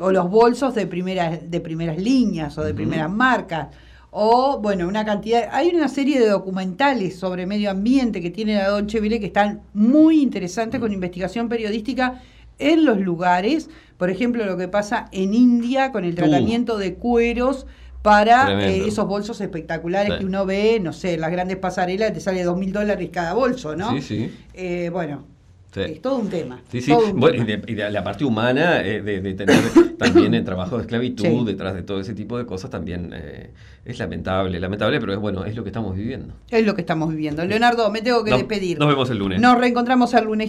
o 0.00 0.10
los 0.10 0.30
bolsos 0.30 0.74
de 0.74 0.86
primeras, 0.86 1.50
de 1.50 1.60
primeras 1.60 1.98
líneas 1.98 2.56
o 2.58 2.64
de 2.64 2.72
primeras 2.72 3.10
marcas. 3.10 3.68
O, 4.10 4.58
bueno, 4.60 4.88
una 4.88 5.04
cantidad. 5.06 5.48
Hay 5.52 5.68
una 5.74 5.88
serie 5.88 6.20
de 6.20 6.28
documentales 6.28 7.18
sobre 7.18 7.46
medio 7.46 7.70
ambiente 7.70 8.20
que 8.20 8.30
tiene 8.30 8.54
la 8.56 8.68
Dolce 8.68 9.00
Vele 9.00 9.20
que 9.20 9.26
están 9.26 9.62
muy 9.72 10.20
interesantes 10.20 10.80
con 10.80 10.92
investigación 10.92 11.48
periodística 11.48 12.20
en 12.58 12.84
los 12.84 12.98
lugares. 13.00 13.68
Por 13.96 14.10
ejemplo, 14.10 14.44
lo 14.44 14.56
que 14.56 14.68
pasa 14.68 15.06
en 15.12 15.34
India 15.34 15.92
con 15.92 16.04
el 16.04 16.12
Uh. 16.12 16.16
tratamiento 16.16 16.78
de 16.78 16.94
cueros 16.94 17.66
para 18.02 18.66
eh, 18.68 18.88
esos 18.88 19.06
bolsos 19.06 19.40
espectaculares 19.40 20.14
Sí. 20.14 20.18
que 20.18 20.24
uno 20.26 20.44
ve, 20.44 20.80
no 20.80 20.92
sé, 20.92 21.16
las 21.16 21.30
grandes 21.30 21.56
pasarelas 21.58 22.12
te 22.12 22.20
sale 22.20 22.42
dos 22.42 22.58
mil 22.58 22.72
dólares 22.72 23.10
cada 23.12 23.34
bolso, 23.34 23.76
¿no? 23.76 23.92
Sí, 23.92 24.02
sí. 24.02 24.30
Eh, 24.54 24.90
bueno, 24.92 25.24
Sí. 25.72 25.80
es 25.82 26.02
todo 26.02 26.16
un 26.18 26.28
tema. 26.28 26.60
Sí, 26.70 26.82
sí. 26.82 26.90
un 26.92 27.18
Bueno, 27.20 27.42
y, 27.42 27.46
tema. 27.46 27.62
de, 27.64 27.72
y 27.72 27.74
de 27.76 27.90
la 27.90 28.02
parte 28.04 28.24
humana, 28.24 28.82
eh, 28.84 29.00
de, 29.00 29.20
de 29.22 29.34
tener 29.34 29.56
también 29.98 30.34
el 30.34 30.44
trabajo 30.44 30.76
de 30.76 30.82
esclavitud 30.82 31.46
detrás 31.46 31.74
de 31.74 31.82
todo 31.82 32.00
ese 32.00 32.12
tipo 32.12 32.36
de 32.36 32.44
cosas, 32.44 32.68
también 32.70 33.10
eh, 33.14 33.52
es 33.84 33.98
lamentable, 33.98 34.60
lamentable, 34.60 35.00
pero 35.00 35.14
es 35.14 35.18
bueno, 35.18 35.44
es 35.46 35.54
lo 35.56 35.62
que 35.62 35.70
estamos 35.70 35.96
viviendo. 35.96 36.34
Es 36.50 36.66
lo 36.66 36.74
que 36.74 36.82
estamos 36.82 37.08
viviendo. 37.10 37.42
Leonardo, 37.44 37.88
me 37.90 38.02
tengo 38.02 38.22
que 38.22 38.32
No- 38.32 38.36
despedir. 38.38 38.78
Nos 38.78 38.88
vemos 38.88 39.08
el 39.10 39.18
lunes. 39.18 39.40
Nos 39.40 39.56
reencontramos 39.58 40.12
el 40.12 40.24
lunes. 40.24 40.40